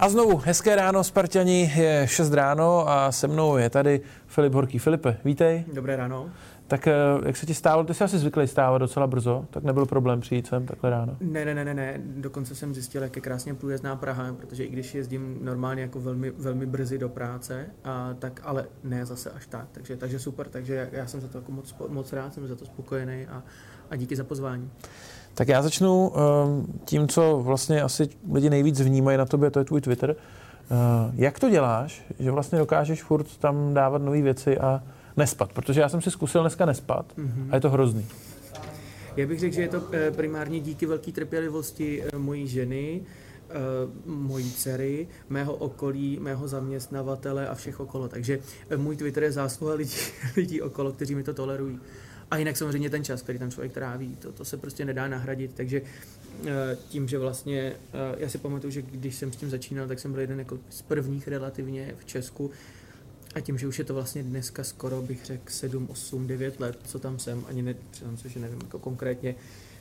A 0.00 0.08
znovu, 0.08 0.36
hezké 0.36 0.76
ráno, 0.76 1.04
Spartani, 1.04 1.72
je 1.76 2.06
6 2.08 2.32
ráno 2.32 2.88
a 2.88 3.12
se 3.12 3.28
mnou 3.28 3.56
je 3.56 3.70
tady 3.70 4.00
Filip 4.26 4.54
Horký. 4.54 4.78
Filipe, 4.78 5.16
vítej. 5.24 5.64
Dobré 5.72 5.96
ráno. 5.96 6.30
Tak 6.66 6.86
eh, 6.86 6.94
jak 7.26 7.36
se 7.36 7.46
ti 7.46 7.54
stávalo, 7.54 7.84
ty 7.84 7.94
jsi 7.94 8.04
asi 8.04 8.18
zvyklý 8.18 8.46
stávat 8.46 8.78
docela 8.78 9.06
brzo, 9.06 9.46
tak 9.50 9.64
nebyl 9.64 9.86
problém 9.86 10.20
přijít 10.20 10.46
sem 10.46 10.66
takhle 10.66 10.90
ráno? 10.90 11.16
Ne, 11.20 11.44
ne, 11.44 11.54
ne, 11.54 11.64
ne, 11.64 11.74
ne. 11.74 12.00
dokonce 12.04 12.54
jsem 12.54 12.74
zjistil, 12.74 13.02
jak 13.02 13.16
je 13.16 13.22
krásně 13.22 13.54
průjezdná 13.54 13.96
Praha, 13.96 14.34
protože 14.34 14.64
i 14.64 14.68
když 14.68 14.94
jezdím 14.94 15.38
normálně 15.42 15.82
jako 15.82 16.00
velmi, 16.00 16.30
velmi 16.30 16.66
brzy 16.66 16.98
do 16.98 17.08
práce, 17.08 17.66
a, 17.84 18.14
tak 18.18 18.40
ale 18.44 18.66
ne 18.84 19.06
zase 19.06 19.30
až 19.30 19.46
tak, 19.46 19.66
takže, 19.72 19.96
takže 19.96 20.18
super, 20.18 20.48
takže 20.48 20.88
já 20.92 21.06
jsem 21.06 21.20
za 21.20 21.28
to 21.28 21.38
jako 21.38 21.52
moc, 21.52 21.74
moc 21.88 22.12
rád, 22.12 22.34
jsem 22.34 22.48
za 22.48 22.56
to 22.56 22.64
spokojený 22.64 23.26
a, 23.26 23.42
a 23.90 23.96
díky 23.96 24.16
za 24.16 24.24
pozvání. 24.24 24.70
Tak 25.36 25.48
já 25.48 25.62
začnu 25.62 26.08
um, 26.08 26.80
tím, 26.84 27.08
co 27.08 27.40
vlastně 27.42 27.82
asi 27.82 28.08
lidi 28.32 28.50
nejvíc 28.50 28.80
vnímají 28.80 29.18
na 29.18 29.24
tobě, 29.24 29.50
to 29.50 29.58
je 29.58 29.64
tvůj 29.64 29.80
Twitter. 29.80 30.10
Uh, 30.70 30.76
jak 31.14 31.38
to 31.38 31.50
děláš, 31.50 32.02
že 32.18 32.30
vlastně 32.30 32.58
dokážeš 32.58 33.02
furt 33.02 33.36
tam 33.36 33.74
dávat 33.74 34.02
nové 34.02 34.22
věci 34.22 34.58
a 34.58 34.82
nespat? 35.16 35.52
Protože 35.52 35.80
já 35.80 35.88
jsem 35.88 36.00
si 36.00 36.10
zkusil 36.10 36.40
dneska 36.40 36.66
nespat 36.66 37.06
mm-hmm. 37.18 37.48
a 37.50 37.54
je 37.54 37.60
to 37.60 37.70
hrozný. 37.70 38.06
Já 39.16 39.26
bych 39.26 39.40
řekl, 39.40 39.54
že 39.54 39.62
je 39.62 39.68
to 39.68 39.82
eh, 39.92 40.10
primárně 40.10 40.60
díky 40.60 40.86
velké 40.86 41.12
trpělivosti 41.12 42.02
eh, 42.02 42.18
mojí 42.18 42.48
ženy, 42.48 43.02
mojí 44.06 44.52
dcery, 44.52 45.08
mého 45.28 45.54
okolí, 45.54 46.18
mého 46.20 46.48
zaměstnavatele 46.48 47.48
a 47.48 47.54
všech 47.54 47.80
okolo. 47.80 48.08
Takže 48.08 48.38
můj 48.76 48.96
Twitter 48.96 49.22
je 49.22 49.32
zásluha 49.32 49.74
lidí, 49.74 49.96
lidí 50.36 50.62
okolo, 50.62 50.92
kteří 50.92 51.14
mi 51.14 51.22
to 51.22 51.34
tolerují. 51.34 51.80
A 52.30 52.36
jinak 52.36 52.56
samozřejmě 52.56 52.90
ten 52.90 53.04
čas, 53.04 53.22
který 53.22 53.38
tam 53.38 53.50
člověk 53.50 53.72
tráví, 53.72 54.16
to, 54.16 54.32
to 54.32 54.44
se 54.44 54.56
prostě 54.56 54.84
nedá 54.84 55.08
nahradit. 55.08 55.50
Takže 55.54 55.82
eh, 56.44 56.76
tím, 56.88 57.08
že 57.08 57.18
vlastně, 57.18 57.72
eh, 57.92 58.16
já 58.18 58.28
si 58.28 58.38
pamatuju, 58.38 58.70
že 58.70 58.82
když 58.82 59.16
jsem 59.16 59.32
s 59.32 59.36
tím 59.36 59.50
začínal, 59.50 59.88
tak 59.88 59.98
jsem 59.98 60.12
byl 60.12 60.20
jeden 60.20 60.38
jako 60.38 60.58
z 60.70 60.82
prvních 60.82 61.28
relativně 61.28 61.94
v 61.98 62.04
Česku. 62.04 62.50
A 63.34 63.40
tím, 63.40 63.58
že 63.58 63.66
už 63.66 63.78
je 63.78 63.84
to 63.84 63.94
vlastně 63.94 64.22
dneska 64.22 64.64
skoro, 64.64 65.02
bych 65.02 65.24
řekl, 65.24 65.50
7, 65.50 65.88
8, 65.90 66.26
9 66.26 66.60
let, 66.60 66.78
co 66.86 66.98
tam 66.98 67.18
jsem, 67.18 67.44
ani 67.48 67.62
ne, 67.62 67.74
přiznám 67.90 68.16
se, 68.16 68.28
že 68.28 68.40
nevím 68.40 68.60
jako 68.62 68.78
konkrétně, 68.78 69.34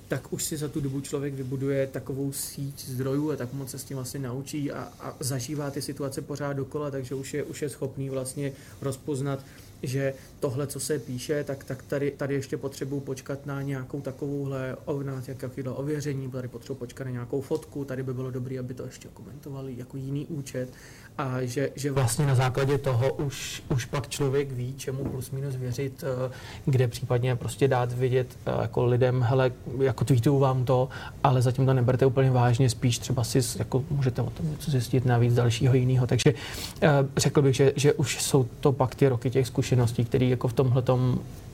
tak 0.07 0.33
už 0.33 0.43
si 0.43 0.57
za 0.57 0.67
tu 0.67 0.81
dobu 0.81 1.01
člověk 1.01 1.33
vybuduje 1.33 1.87
takovou 1.87 2.31
síť 2.31 2.85
zdrojů 2.85 3.31
a 3.31 3.35
tak 3.35 3.53
moc 3.53 3.71
se 3.71 3.79
s 3.79 3.83
tím 3.83 3.97
vlastně 3.97 4.19
naučí 4.19 4.71
a, 4.71 4.93
a 4.99 5.15
zažívá 5.19 5.71
ty 5.71 5.81
situace 5.81 6.21
pořád 6.21 6.53
dokola, 6.53 6.91
takže 6.91 7.15
už 7.15 7.33
je, 7.33 7.43
už 7.43 7.61
je 7.61 7.69
schopný 7.69 8.09
vlastně 8.09 8.51
rozpoznat, 8.81 9.45
že 9.83 10.13
tohle, 10.39 10.67
co 10.67 10.79
se 10.79 10.99
píše, 10.99 11.43
tak, 11.43 11.63
tak 11.63 11.83
tady, 11.83 12.11
tady 12.11 12.33
ještě 12.33 12.57
potřebuji 12.57 12.99
počkat 12.99 13.45
na 13.45 13.61
nějakou 13.61 14.01
takovouhle, 14.01 14.75
na 15.03 15.21
nějaké 15.27 15.69
ověření, 15.69 16.31
tady 16.31 16.47
potřebuji 16.47 16.75
počkat 16.75 17.03
na 17.03 17.11
nějakou 17.11 17.41
fotku, 17.41 17.85
tady 17.85 18.03
by 18.03 18.13
bylo 18.13 18.31
dobré, 18.31 18.59
aby 18.59 18.73
to 18.73 18.85
ještě 18.85 19.07
komentovali 19.13 19.73
jako 19.77 19.97
jiný 19.97 20.25
účet 20.25 20.69
a 21.17 21.41
že, 21.41 21.69
že 21.75 21.91
vlastně 21.91 22.25
na 22.25 22.35
základě 22.35 22.77
toho 22.77 23.13
už, 23.13 23.63
už 23.69 23.85
pak 23.85 24.09
člověk 24.09 24.51
ví, 24.51 24.73
čemu 24.77 25.03
plus 25.03 25.31
minus 25.31 25.55
věřit, 25.55 26.03
eh, 26.03 26.31
kde 26.65 26.87
případně 26.87 27.35
prostě 27.35 27.67
dát 27.67 27.93
vidět 27.93 28.27
eh, 28.45 28.61
jako 28.61 28.85
lidem, 28.85 29.21
hele, 29.21 29.51
jako 29.81 30.05
tweetuju 30.05 30.39
vám 30.39 30.65
to, 30.65 30.89
ale 31.23 31.41
zatím 31.41 31.65
to 31.65 31.73
neberte 31.73 32.05
úplně 32.05 32.31
vážně, 32.31 32.69
spíš 32.69 32.99
třeba 32.99 33.23
si 33.23 33.39
jako 33.59 33.83
můžete 33.89 34.21
o 34.21 34.29
tom 34.29 34.51
něco 34.51 34.71
zjistit 34.71 35.05
navíc 35.05 35.33
dalšího 35.33 35.73
jiného. 35.73 36.07
Takže 36.07 36.33
eh, 36.81 36.89
řekl 37.17 37.41
bych, 37.41 37.55
že, 37.55 37.73
že 37.75 37.93
už 37.93 38.21
jsou 38.21 38.47
to 38.59 38.71
pak 38.71 38.95
ty 38.95 39.07
roky 39.07 39.29
těch 39.29 39.47
zkušeností, 39.47 39.64
které 40.05 40.25
jako 40.25 40.47
v 40.47 40.53
tomhle 40.53 40.83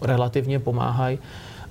relativně 0.01 0.59
pomáhají. 0.59 1.19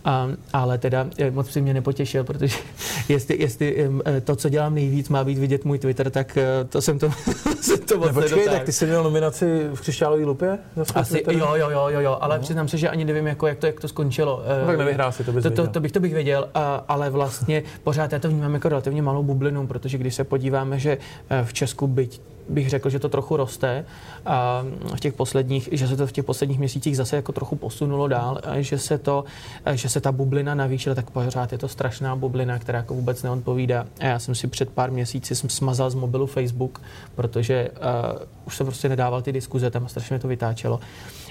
A, 0.05 0.29
ale 0.53 0.79
teda 0.79 1.07
eh, 1.19 1.31
moc 1.31 1.51
si 1.51 1.61
mě 1.61 1.75
nepotěšil, 1.75 2.25
protože 2.25 2.57
jestli, 3.09 3.37
jestli 3.41 3.91
eh, 4.05 4.21
to, 4.21 4.37
co 4.37 4.49
dělám 4.49 4.75
nejvíc, 4.75 5.09
má 5.09 5.25
být 5.25 5.39
vidět 5.39 5.65
můj 5.65 5.79
Twitter, 5.79 6.11
tak 6.11 6.37
eh, 6.37 6.65
to 6.69 6.83
jsem 6.83 6.99
to, 6.99 7.11
jsem 7.61 7.79
to 7.79 7.99
moc 7.99 8.13
Počkej, 8.13 8.49
tak 8.49 8.63
ty 8.63 8.73
jsi 8.73 8.87
měl 8.87 9.05
nominaci 9.05 9.69
v 9.75 9.81
křišťálové 9.81 10.25
lupě? 10.25 10.59
Asi, 10.95 11.25
jo, 11.31 11.55
jo, 11.55 11.71
jo, 11.71 11.89
jo, 11.89 12.01
jo, 12.01 12.19
ale 12.21 12.37
no. 12.37 12.43
přiznám 12.43 12.69
se, 12.69 12.79
že 12.79 12.89
ani 12.89 13.05
nevím, 13.05 13.27
jako, 13.27 13.47
jak, 13.47 13.59
to, 13.59 13.67
jak 13.67 13.81
to 13.81 13.89
skončilo. 13.89 14.43
No, 14.61 14.67
tak 14.67 14.79
nevyhrál 14.79 15.13
si, 15.13 15.25
to 15.25 15.33
bys 15.33 15.43
to, 15.43 15.51
to, 15.51 15.67
to, 15.67 15.81
bych 15.81 15.93
to 15.93 16.01
bych 16.01 16.15
věděl, 16.15 16.49
ale 16.89 17.11
vlastně 17.11 17.63
pořád 17.85 18.13
já 18.13 18.19
to 18.19 18.29
vnímám 18.29 18.55
jako 18.55 18.69
relativně 18.69 19.03
malou 19.03 19.23
bublinu, 19.23 19.67
protože 19.67 19.99
když 19.99 20.15
se 20.15 20.25
podíváme, 20.25 20.79
že 20.79 20.99
v 21.45 21.53
Česku 21.53 21.87
byť 21.87 22.21
bych 22.49 22.71
řekl, 22.71 22.91
že 22.91 22.99
to 22.99 23.09
trochu 23.09 23.37
roste 23.37 23.85
a 24.27 24.65
v 24.97 25.01
těch 25.01 25.15
posledních, 25.15 25.69
že 25.73 25.89
se 25.89 25.97
to 25.97 26.07
v 26.07 26.13
těch 26.13 26.25
posledních 26.25 26.59
měsících 26.59 26.97
zase 26.97 27.17
jako 27.17 27.33
trochu 27.33 27.57
posunulo 27.57 28.09
dál, 28.09 28.39
a 28.45 28.61
že 28.61 28.79
se 28.79 28.99
to, 28.99 29.25
že 29.73 29.89
se 29.89 30.01
ta 30.01 30.13
bublina 30.13 30.55
navýšila, 30.55 30.95
tak 30.95 31.11
pořád 31.11 31.53
je 31.53 31.59
to 31.59 31.69
strašná 31.69 32.17
bublina, 32.17 32.59
která 32.59 32.79
jako 32.79 32.95
vůbec 32.95 33.23
neodpovídá. 33.23 33.87
A 34.01 34.05
já 34.05 34.19
jsem 34.19 34.35
si 34.35 34.47
před 34.47 34.71
pár 34.71 34.91
měsíci 34.91 35.35
jsem 35.35 35.51
smazal 35.51 35.91
z 35.91 35.95
mobilu 35.95 36.27
Facebook, 36.27 36.83
protože 37.15 37.71
uh, 37.71 38.23
už 38.47 38.57
jsem 38.57 38.67
prostě 38.67 38.89
nedával 38.89 39.23
ty 39.23 39.33
diskuze, 39.33 39.71
tam 39.71 39.89
strašně 39.89 40.15
mě 40.15 40.21
to 40.21 40.29
vytáčelo. 40.29 40.81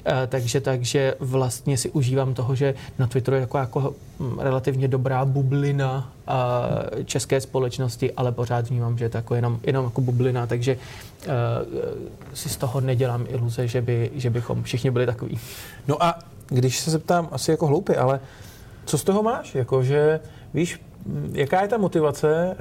Uh, 0.07 0.13
takže, 0.27 0.61
takže 0.61 1.15
vlastně 1.19 1.77
si 1.77 1.89
užívám 1.89 2.33
toho, 2.33 2.55
že 2.55 2.73
na 2.99 3.07
Twitteru 3.07 3.35
je 3.35 3.41
jako, 3.41 3.57
jako 3.57 3.95
relativně 4.39 4.87
dobrá 4.87 5.25
bublina 5.25 6.11
uh, 6.27 7.03
české 7.03 7.41
společnosti, 7.41 8.13
ale 8.13 8.31
pořád 8.31 8.69
vnímám, 8.69 8.97
že 8.97 9.05
je 9.05 9.09
to 9.09 9.17
jako 9.17 9.35
jenom, 9.35 9.59
jenom 9.63 9.85
jako 9.85 10.01
bublina, 10.01 10.47
takže 10.47 10.77
uh, 10.77 11.33
si 12.33 12.49
z 12.49 12.57
toho 12.57 12.81
nedělám 12.81 13.25
iluze, 13.27 13.67
že, 13.67 13.81
by, 13.81 14.11
že 14.15 14.29
bychom 14.29 14.63
všichni 14.63 14.91
byli 14.91 15.05
takový. 15.05 15.39
No 15.87 16.03
a 16.03 16.19
když 16.47 16.79
se 16.79 16.91
zeptám, 16.91 17.27
asi 17.31 17.51
jako 17.51 17.67
hloupě, 17.67 17.95
ale 17.95 18.19
co 18.85 18.97
z 18.97 19.03
toho 19.03 19.23
máš? 19.23 19.55
Jako, 19.55 19.83
že 19.83 20.19
víš, 20.53 20.81
jaká 21.31 21.61
je 21.61 21.67
ta 21.67 21.77
motivace 21.77 22.55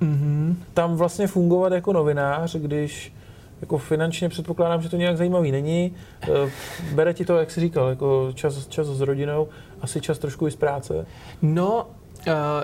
uh, 0.00 0.08
mm-hmm. 0.08 0.54
tam 0.74 0.96
vlastně 0.96 1.26
fungovat 1.26 1.72
jako 1.72 1.92
novinář, 1.92 2.56
když 2.56 3.12
jako 3.60 3.78
finančně 3.78 4.28
předpokládám, 4.28 4.82
že 4.82 4.88
to 4.88 4.96
nějak 4.96 5.16
zajímavý 5.16 5.52
není. 5.52 5.94
Uh, 6.28 6.50
bere 6.94 7.14
ti 7.14 7.24
to, 7.24 7.36
jak 7.36 7.50
jsi 7.50 7.60
říkal, 7.60 7.88
jako 7.88 8.32
čas, 8.34 8.66
čas 8.66 8.86
s 8.86 9.00
rodinou, 9.00 9.48
asi 9.80 10.00
čas 10.00 10.18
trošku 10.18 10.46
i 10.46 10.50
z 10.50 10.56
práce? 10.56 11.06
No, 11.42 11.86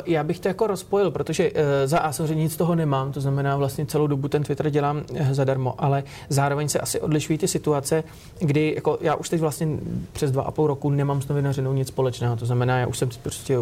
já 0.06 0.24
bych 0.24 0.40
to 0.40 0.48
jako 0.48 0.66
rozpojil, 0.66 1.10
protože 1.10 1.50
uh, 1.50 1.58
za 1.84 1.98
A 1.98 2.12
nic 2.34 2.56
toho 2.56 2.74
nemám, 2.74 3.12
to 3.12 3.20
znamená 3.20 3.56
vlastně 3.56 3.86
celou 3.86 4.06
dobu 4.06 4.28
ten 4.28 4.42
Twitter 4.42 4.70
dělám 4.70 4.96
uh, 4.96 5.32
zadarmo, 5.32 5.74
ale 5.78 6.02
zároveň 6.28 6.68
se 6.68 6.80
asi 6.80 7.00
odlišují 7.00 7.38
ty 7.38 7.48
situace, 7.48 8.04
kdy 8.38 8.72
jako 8.74 8.98
já 9.00 9.14
už 9.14 9.28
teď 9.28 9.40
vlastně 9.40 9.68
přes 10.12 10.30
dva 10.30 10.42
a 10.42 10.50
půl 10.50 10.66
roku 10.66 10.90
nemám 10.90 11.22
s 11.22 11.28
novinařinou 11.28 11.72
nic 11.72 11.88
společného, 11.88 12.36
to 12.36 12.46
znamená, 12.46 12.78
já 12.78 12.86
už 12.86 12.98
jsem 12.98 13.08
prostě 13.22 13.58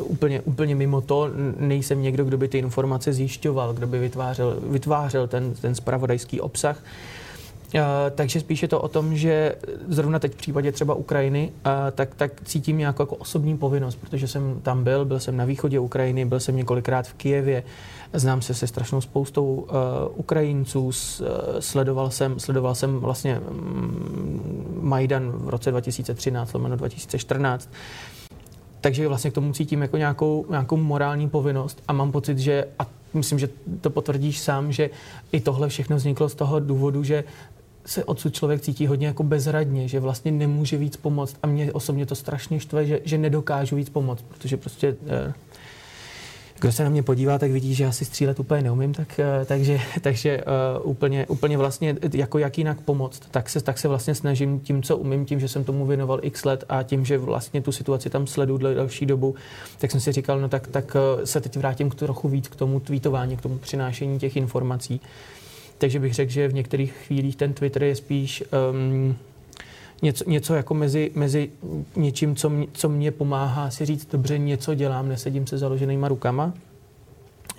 úplně, 0.00 0.40
úplně 0.40 0.74
mimo 0.74 1.00
to, 1.00 1.30
nejsem 1.58 2.02
někdo, 2.02 2.24
kdo 2.24 2.38
by 2.38 2.48
ty 2.48 2.58
informace 2.58 3.12
zjišťoval, 3.12 3.72
kdo 3.72 3.86
by 3.86 3.98
vytvářel, 3.98 4.56
vytvářel 4.62 5.26
ten, 5.28 5.54
ten 5.54 5.74
spravodajský 5.74 6.40
obsah. 6.40 6.82
Eh, 7.76 8.10
takže 8.10 8.40
spíš 8.40 8.62
je 8.62 8.68
to 8.68 8.80
o 8.80 8.88
tom, 8.88 9.16
že 9.16 9.54
zrovna 9.88 10.18
teď 10.18 10.32
v 10.32 10.36
případě 10.36 10.72
třeba 10.72 10.94
Ukrajiny, 10.94 11.52
uh, 11.66 11.72
tak, 11.92 12.14
tak 12.14 12.32
cítím 12.44 12.78
nějakou 12.78 13.02
jako 13.02 13.16
osobní 13.16 13.58
povinnost, 13.58 13.96
protože 13.96 14.28
jsem 14.28 14.60
tam 14.62 14.84
byl, 14.84 15.04
byl 15.04 15.20
jsem 15.20 15.36
na 15.36 15.44
východě 15.44 15.78
Ukrajiny, 15.78 16.24
byl 16.24 16.40
jsem 16.40 16.56
několikrát 16.56 17.08
v 17.08 17.14
Kijevě, 17.14 17.62
znám 18.12 18.42
se 18.42 18.54
se 18.54 18.66
strašnou 18.66 19.00
spoustou 19.00 19.54
uh, 19.54 19.66
Ukrajinců, 20.14 20.92
s, 20.92 21.20
uh, 21.20 21.26
sledoval, 21.60 22.10
jsem, 22.10 22.40
sledoval 22.40 22.74
jsem 22.74 22.98
vlastně 22.98 23.38
um, 23.38 24.78
Majdan 24.80 25.32
v 25.32 25.48
roce 25.48 25.70
2013, 25.70 26.52
lomeno 26.52 26.76
2014, 26.76 27.70
takže 28.80 29.08
vlastně 29.08 29.30
k 29.30 29.34
tomu 29.34 29.52
cítím 29.52 29.82
jako 29.82 29.96
nějakou, 29.96 30.46
nějakou 30.50 30.76
morální 30.76 31.28
povinnost 31.28 31.82
a 31.88 31.92
mám 31.92 32.12
pocit, 32.12 32.38
že, 32.38 32.64
a 32.78 32.86
myslím, 33.14 33.38
že 33.38 33.48
to 33.80 33.90
potvrdíš 33.90 34.40
sám, 34.40 34.72
že 34.72 34.90
i 35.32 35.40
tohle 35.40 35.68
všechno 35.68 35.96
vzniklo 35.96 36.28
z 36.28 36.34
toho 36.34 36.60
důvodu, 36.60 37.02
že 37.02 37.24
se 37.86 38.04
odsud 38.04 38.34
člověk 38.34 38.60
cítí 38.60 38.86
hodně 38.86 39.06
jako 39.06 39.22
bezradně, 39.22 39.88
že 39.88 40.00
vlastně 40.00 40.32
nemůže 40.32 40.76
víc 40.76 40.96
pomoct 40.96 41.36
a 41.42 41.46
mě 41.46 41.72
osobně 41.72 42.06
to 42.06 42.14
strašně 42.14 42.60
štve, 42.60 42.86
že, 42.86 43.00
že 43.04 43.18
nedokážu 43.18 43.76
víc 43.76 43.88
pomoct, 43.88 44.22
protože 44.28 44.56
prostě 44.56 44.96
eh, 45.06 45.32
kdo 46.60 46.72
se 46.72 46.84
na 46.84 46.90
mě 46.90 47.02
podívá, 47.02 47.38
tak 47.38 47.50
vidí, 47.50 47.74
že 47.74 47.84
já 47.84 47.92
si 47.92 48.04
střílet 48.04 48.40
úplně 48.40 48.62
neumím, 48.62 48.94
tak, 48.94 49.20
eh, 49.20 49.44
takže, 49.44 49.80
takže 50.00 50.44
uh, 50.82 50.90
úplně, 50.90 51.26
úplně 51.26 51.58
vlastně 51.58 51.96
jako 52.14 52.38
jak 52.38 52.58
jinak 52.58 52.80
pomoct, 52.80 53.22
tak 53.30 53.50
se, 53.50 53.60
tak 53.60 53.78
se 53.78 53.88
vlastně 53.88 54.14
snažím 54.14 54.60
tím, 54.60 54.82
co 54.82 54.96
umím, 54.96 55.26
tím, 55.26 55.40
že 55.40 55.48
jsem 55.48 55.64
tomu 55.64 55.86
věnoval 55.86 56.18
x 56.22 56.44
let 56.44 56.64
a 56.68 56.82
tím, 56.82 57.04
že 57.04 57.18
vlastně 57.18 57.62
tu 57.62 57.72
situaci 57.72 58.10
tam 58.10 58.26
sleduju 58.26 58.74
další 58.74 59.06
dobu, 59.06 59.34
tak 59.78 59.90
jsem 59.90 60.00
si 60.00 60.12
říkal, 60.12 60.40
no 60.40 60.48
tak, 60.48 60.66
tak 60.66 60.96
se 61.24 61.40
teď 61.40 61.56
vrátím 61.56 61.90
k 61.90 61.94
trochu 61.94 62.28
víc 62.28 62.48
k 62.48 62.56
tomu 62.56 62.80
tweetování, 62.80 63.36
k 63.36 63.42
tomu 63.42 63.58
přinášení 63.58 64.18
těch 64.18 64.36
informací. 64.36 65.00
Takže 65.78 66.00
bych 66.00 66.14
řekl, 66.14 66.32
že 66.32 66.48
v 66.48 66.54
některých 66.54 66.92
chvílích 66.92 67.36
ten 67.36 67.52
Twitter 67.52 67.82
je 67.82 67.96
spíš 67.96 68.44
um, 68.72 69.16
něco, 70.02 70.30
něco 70.30 70.54
jako 70.54 70.74
mezi, 70.74 71.10
mezi 71.14 71.50
něčím, 71.96 72.36
co, 72.36 72.50
mě, 72.50 72.66
co 72.72 72.88
mě 72.88 73.10
pomáhá 73.10 73.70
si 73.70 73.84
říct, 73.84 74.08
dobře, 74.12 74.38
něco 74.38 74.74
dělám, 74.74 75.08
nesedím 75.08 75.46
se 75.46 75.58
založenýma 75.58 76.08
rukama. 76.08 76.52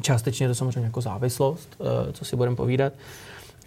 Částečně 0.01 0.47
to 0.47 0.55
samozřejmě 0.55 0.81
jako 0.81 1.01
závislost, 1.01 1.75
uh, 1.79 1.87
co 2.11 2.25
si 2.25 2.35
budeme 2.35 2.55
povídat. 2.55 2.93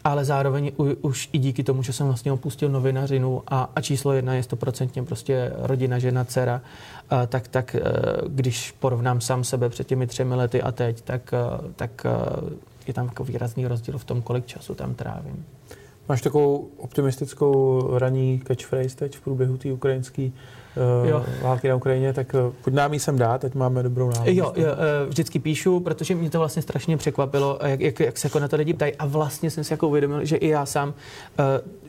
Ale 0.05 0.25
zároveň 0.25 0.73
u, 0.77 0.85
už 0.85 1.29
i 1.33 1.39
díky 1.39 1.63
tomu, 1.63 1.83
že 1.83 1.93
jsem 1.93 2.07
vlastně 2.07 2.33
opustil 2.33 2.69
novinařinu 2.69 3.43
a, 3.47 3.71
a 3.77 3.81
číslo 3.81 4.13
jedna 4.13 4.35
je 4.35 4.43
stoprocentně 4.43 5.03
prostě 5.03 5.53
rodina, 5.57 5.99
žena, 5.99 6.25
dcera, 6.25 6.61
uh, 7.13 7.19
tak, 7.27 7.49
tak 7.49 7.77
uh, 7.79 8.29
když 8.29 8.71
porovnám 8.71 9.21
sám 9.21 9.45
sebe 9.45 9.69
před 9.69 9.87
těmi 9.87 10.07
třemi 10.07 10.35
lety 10.35 10.63
a 10.63 10.73
teď, 10.73 11.01
tak, 11.01 11.35
tak 11.77 12.07
je 12.89 12.95
tam 12.95 13.07
jako 13.07 13.25
výrazný 13.25 13.67
rozdíl 13.67 13.99
v 13.99 14.05
tom, 14.05 14.23
kolik 14.23 14.47
času 14.47 14.75
tam 14.75 14.95
trávím. 14.95 15.45
Máš 16.09 16.23
takovou 16.23 16.69
optimistickou 16.77 17.89
ranní 17.99 18.43
catchphrase 18.47 18.97
teď 18.97 19.17
v 19.17 19.21
průběhu 19.21 19.57
té 19.57 19.73
ukrajinské 19.73 20.31
uh, 21.15 21.23
války 21.43 21.69
na 21.69 21.75
Ukrajině, 21.75 22.13
tak 22.13 22.35
uh, 22.35 22.53
pojď 22.65 22.75
nám 22.75 22.93
ji 22.93 23.01
sem 23.01 23.19
dát, 23.19 23.41
teď 23.41 23.55
máme 23.55 23.83
dobrou 23.83 24.11
náladu. 24.11 24.33
Jo, 24.33 24.53
jo, 24.57 24.67
uh, 24.67 25.09
vždycky 25.09 25.39
píšu, 25.39 25.81
protože 25.81 26.15
mě 26.15 26.31
to 26.31 26.39
vlastně 26.39 26.63
strašně 26.63 26.97
překvapilo, 26.97 27.59
jak, 27.65 27.81
jak, 27.81 28.01
jak 28.01 28.19
se 28.19 28.27
jako 28.27 28.39
na 28.39 28.49
to 28.49 28.57
lidi 28.57 28.75
ptají 28.75 28.95
a 28.95 29.07
vlastně 29.07 29.51
jsem 29.51 29.65
si 29.65 29.73
jako 29.73 29.89
uvědomil, 29.89 30.25
že 30.25 30.37
i 30.37 30.49
já 30.49 30.67
sám, 30.67 30.95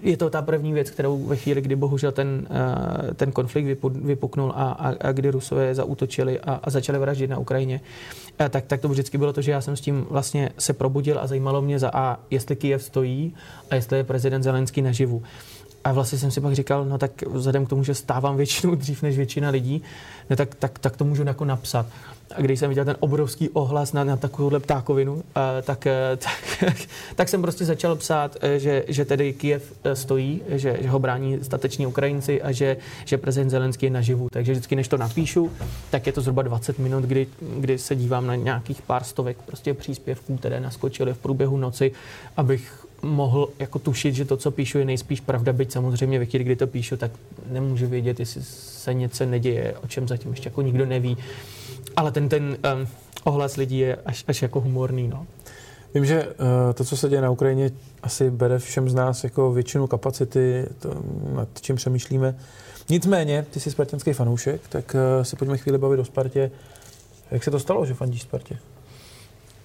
je 0.01 0.18
to 0.18 0.30
ta 0.30 0.41
první 0.41 0.74
věc, 0.74 0.89
kterou 0.89 1.18
ve 1.18 1.36
chvíli, 1.36 1.62
kdy 1.62 1.75
bohužel 1.75 2.12
ten, 2.12 2.47
ten 3.15 3.31
konflikt 3.31 3.65
vypuknul 3.86 4.53
a, 4.56 4.71
a, 4.71 4.94
a 5.01 5.12
kdy 5.12 5.30
Rusové 5.30 5.75
zaútočili 5.75 6.39
a, 6.39 6.59
a 6.63 6.69
začali 6.69 7.00
vraždit 7.00 7.30
na 7.30 7.38
Ukrajině, 7.38 7.81
tak, 8.50 8.65
tak 8.65 8.81
to 8.81 8.89
vždycky 8.89 9.18
bylo 9.18 9.33
to, 9.33 9.42
že 9.42 9.51
já 9.51 9.62
jsem 9.62 9.75
s 9.75 9.81
tím 9.81 10.06
vlastně 10.09 10.50
se 10.57 10.74
probudil 10.74 11.19
a 11.19 11.27
zajímalo 11.27 11.62
mě 11.62 11.80
za 11.80 11.89
A, 11.94 12.19
jestli 12.30 12.56
Kyjev 12.56 12.83
stojí 12.83 13.35
a 13.71 13.75
jestli 13.75 13.97
je 13.97 14.03
prezident 14.03 14.44
Zelenský 14.44 14.81
naživu. 14.81 15.24
A 15.83 15.91
vlastně 15.91 16.17
jsem 16.17 16.31
si 16.31 16.41
pak 16.41 16.53
říkal, 16.53 16.85
no 16.85 16.97
tak 16.97 17.11
vzhledem 17.27 17.65
k 17.65 17.69
tomu, 17.69 17.83
že 17.83 17.95
stávám 17.95 18.37
většinou 18.37 18.75
dřív 18.75 19.01
než 19.01 19.17
většina 19.17 19.49
lidí, 19.49 19.81
no 20.29 20.35
tak, 20.35 20.55
tak, 20.55 20.79
tak 20.79 20.97
to 20.97 21.05
můžu 21.05 21.23
jako 21.23 21.45
napsat. 21.45 21.85
A 22.35 22.41
když 22.41 22.59
jsem 22.59 22.69
viděl 22.69 22.85
ten 22.85 22.95
obrovský 22.99 23.49
ohlas 23.49 23.93
na, 23.93 24.03
na 24.03 24.17
takovouhle 24.17 24.59
ptákovinu, 24.59 25.23
a, 25.35 25.61
tak, 25.61 25.87
eh, 25.87 26.17
tak, 26.65 26.75
tak 27.15 27.29
jsem 27.29 27.41
prostě 27.41 27.65
začal 27.65 27.95
psát, 27.95 28.37
eh, 28.41 28.59
že, 28.59 28.83
že 28.87 29.05
tedy 29.05 29.33
Kiev 29.33 29.73
eh, 29.83 29.95
stojí, 29.95 30.41
že, 30.47 30.77
že 30.81 30.89
ho 30.89 30.99
brání 30.99 31.39
stateční 31.41 31.87
Ukrajinci 31.87 32.41
a 32.41 32.51
že, 32.51 32.77
že 33.05 33.17
prezident 33.17 33.49
Zelenský 33.49 33.85
je 33.85 33.89
naživu. 33.89 34.27
Takže 34.31 34.51
vždycky, 34.51 34.75
než 34.75 34.87
to 34.87 34.97
napíšu, 34.97 35.51
tak 35.89 36.07
je 36.07 36.13
to 36.13 36.21
zhruba 36.21 36.41
20 36.41 36.79
minut, 36.79 37.03
kdy, 37.03 37.27
kdy 37.41 37.77
se 37.77 37.95
dívám 37.95 38.27
na 38.27 38.35
nějakých 38.35 38.81
pár 38.81 39.03
stovek 39.03 39.37
prostě 39.45 39.73
příspěvků, 39.73 40.37
které 40.37 40.59
naskočily 40.59 41.13
v 41.13 41.17
průběhu 41.17 41.57
noci, 41.57 41.91
abych 42.37 42.88
mohl 43.01 43.49
jako 43.59 43.79
tušit, 43.79 44.15
že 44.15 44.25
to, 44.25 44.37
co 44.37 44.51
píšu, 44.51 44.77
je 44.77 44.85
nejspíš 44.85 45.21
pravda, 45.21 45.53
byť 45.53 45.71
samozřejmě 45.71 46.19
ve 46.19 46.25
chvíli, 46.25 46.43
kdy 46.43 46.55
to 46.55 46.67
píšu, 46.67 46.97
tak 46.97 47.11
nemůžu 47.51 47.87
vědět, 47.87 48.19
jestli 48.19 48.43
se 48.43 48.93
něco 48.93 49.25
neděje, 49.25 49.73
o 49.83 49.87
čem 49.87 50.07
zatím 50.07 50.31
ještě 50.31 50.47
jako 50.47 50.61
nikdo 50.61 50.85
neví. 50.85 51.17
Ale 51.95 52.11
ten, 52.11 52.29
ten 52.29 52.43
um, 52.43 52.87
ohlas 53.23 53.55
lidí 53.55 53.79
je 53.79 53.95
až, 54.05 54.23
až 54.27 54.41
jako 54.41 54.61
humorný. 54.61 55.07
No. 55.07 55.25
Vím, 55.93 56.05
že 56.05 56.27
uh, 56.27 56.33
to, 56.73 56.83
co 56.83 56.97
se 56.97 57.09
děje 57.09 57.21
na 57.21 57.29
Ukrajině, 57.29 57.71
asi 58.03 58.31
bere 58.31 58.59
všem 58.59 58.89
z 58.89 58.93
nás 58.93 59.23
jako 59.23 59.51
většinu 59.51 59.87
kapacity, 59.87 60.65
to, 60.79 61.03
nad 61.35 61.47
čím 61.61 61.75
přemýšlíme. 61.75 62.35
Nicméně, 62.89 63.45
ty 63.51 63.59
jsi 63.59 63.71
spartanský 63.71 64.13
fanoušek, 64.13 64.61
tak 64.69 64.95
uh, 64.95 65.23
se 65.23 65.35
pojďme 65.35 65.57
chvíli 65.57 65.77
bavit 65.77 65.99
o 65.99 66.05
Spartě. 66.05 66.51
Jak 67.31 67.43
se 67.43 67.51
to 67.51 67.59
stalo, 67.59 67.85
že 67.85 67.93
fandíš 67.93 68.21
Spartě? 68.21 68.57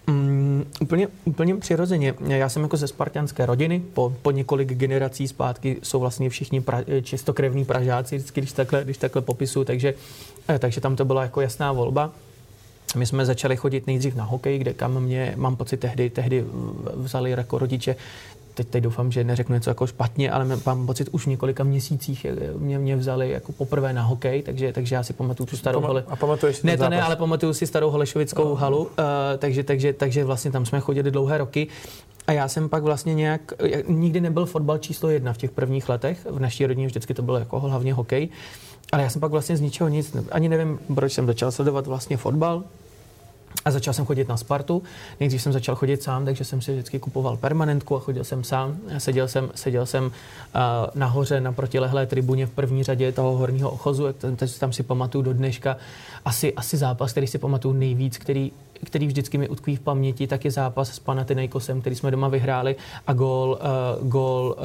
Mm, 0.06 0.43
úplně, 0.80 1.08
úplně 1.24 1.56
přirozeně. 1.56 2.14
Já 2.26 2.48
jsem 2.48 2.62
jako 2.62 2.76
ze 2.76 2.88
spartianské 2.88 3.46
rodiny, 3.46 3.82
po, 3.94 4.12
po 4.22 4.30
několik 4.30 4.72
generací 4.74 5.28
zpátky 5.28 5.76
jsou 5.82 6.00
vlastně 6.00 6.30
všichni 6.30 6.60
pra, 6.60 6.82
čistokrevní 7.02 7.64
pražáci, 7.64 8.16
vždycky, 8.16 8.40
když 8.40 8.52
takhle, 8.52 8.84
když 8.84 8.98
takhle 8.98 9.22
popisu, 9.22 9.64
takže, 9.64 9.94
eh, 10.48 10.58
takže 10.58 10.80
tam 10.80 10.96
to 10.96 11.04
byla 11.04 11.22
jako 11.22 11.40
jasná 11.40 11.72
volba. 11.72 12.10
My 12.96 13.06
jsme 13.06 13.26
začali 13.26 13.56
chodit 13.56 13.86
nejdřív 13.86 14.14
na 14.14 14.24
hokej, 14.24 14.58
kde 14.58 14.72
kam 14.72 15.00
mě, 15.00 15.34
mám 15.36 15.56
pocit, 15.56 15.76
tehdy, 15.76 16.10
tehdy 16.10 16.44
vzali 16.94 17.30
jako 17.30 17.58
rodiče 17.58 17.96
teď, 18.54 18.68
teď 18.68 18.84
doufám, 18.84 19.12
že 19.12 19.24
neřeknu 19.24 19.54
něco 19.54 19.70
jako 19.70 19.86
špatně, 19.86 20.30
ale 20.30 20.58
mám 20.66 20.86
pocit, 20.86 21.08
už 21.12 21.26
v 21.26 21.30
několika 21.30 21.64
měsících 21.64 22.26
mě, 22.58 22.78
mě 22.78 22.96
vzali 22.96 23.30
jako 23.30 23.52
poprvé 23.52 23.92
na 23.92 24.02
hokej, 24.02 24.42
takže, 24.42 24.72
takže 24.72 24.94
já 24.94 25.02
si 25.02 25.12
pamatuju 25.12 25.46
tu 25.46 25.56
starou 25.56 25.80
hole. 25.80 26.04
A 26.08 26.16
pamatuješ 26.16 26.56
si 26.56 26.66
Ne, 26.66 26.72
to 26.72 26.78
zápas? 26.78 26.90
ne, 26.90 27.02
ale 27.02 27.16
pamatuju 27.16 27.54
si 27.54 27.66
starou 27.66 27.90
Holešovickou 27.90 28.48
no. 28.48 28.54
halu, 28.54 28.78
uh, 28.78 28.88
takže, 29.38 29.62
takže, 29.64 29.92
takže 29.92 30.24
vlastně 30.24 30.50
tam 30.50 30.66
jsme 30.66 30.80
chodili 30.80 31.10
dlouhé 31.10 31.38
roky. 31.38 31.66
A 32.26 32.32
já 32.32 32.48
jsem 32.48 32.68
pak 32.68 32.82
vlastně 32.82 33.14
nějak, 33.14 33.52
nikdy 33.88 34.20
nebyl 34.20 34.46
fotbal 34.46 34.78
číslo 34.78 35.08
jedna 35.08 35.32
v 35.32 35.38
těch 35.38 35.50
prvních 35.50 35.88
letech, 35.88 36.26
v 36.30 36.40
naší 36.40 36.66
rodině 36.66 36.86
vždycky 36.86 37.14
to 37.14 37.22
bylo 37.22 37.38
jako 37.38 37.60
hlavně 37.60 37.94
hokej, 37.94 38.28
ale 38.92 39.02
já 39.02 39.10
jsem 39.10 39.20
pak 39.20 39.30
vlastně 39.30 39.56
z 39.56 39.60
ničeho 39.60 39.88
nic, 39.88 40.16
ani 40.32 40.48
nevím, 40.48 40.78
proč 40.94 41.12
jsem 41.12 41.26
začal 41.26 41.52
sledovat 41.52 41.86
vlastně 41.86 42.16
fotbal, 42.16 42.64
a 43.64 43.70
začal 43.70 43.94
jsem 43.94 44.04
chodit 44.06 44.28
na 44.28 44.36
Spartu. 44.36 44.82
Nejdřív 45.20 45.42
jsem 45.42 45.52
začal 45.52 45.74
chodit 45.74 46.02
sám, 46.02 46.24
takže 46.24 46.44
jsem 46.44 46.60
si 46.60 46.72
vždycky 46.72 46.98
kupoval 46.98 47.36
permanentku 47.36 47.96
a 47.96 48.00
chodil 48.00 48.24
jsem 48.24 48.44
sám. 48.44 48.76
Seděl 48.98 49.28
jsem, 49.28 49.50
seděl 49.54 49.86
jsem 49.86 50.04
uh, 50.04 50.10
nahoře 50.94 51.40
na 51.40 51.52
protilehlé 51.52 52.06
tribuně 52.06 52.46
v 52.46 52.50
první 52.50 52.82
řadě 52.82 53.12
toho 53.12 53.36
horního 53.36 53.70
ochozu, 53.70 54.04
tam 54.58 54.72
si 54.72 54.82
pamatuju 54.82 55.22
do 55.24 55.32
dneška. 55.32 55.76
Asi, 56.24 56.54
asi 56.54 56.76
zápas, 56.76 57.10
který 57.10 57.26
si 57.26 57.38
pamatuju 57.38 57.74
nejvíc, 57.74 58.18
který 58.18 58.52
který 58.84 59.06
vždycky 59.06 59.38
mi 59.38 59.48
utkví 59.48 59.76
v 59.76 59.80
paměti, 59.80 60.26
tak 60.26 60.44
je 60.44 60.50
zápas 60.50 60.88
s 60.88 60.98
Panathinaikosem, 60.98 61.80
který 61.80 61.96
jsme 61.96 62.10
doma 62.10 62.28
vyhráli 62.28 62.76
a 63.06 63.12
gol, 63.12 63.58
uh, 64.00 64.08
gol 64.08 64.56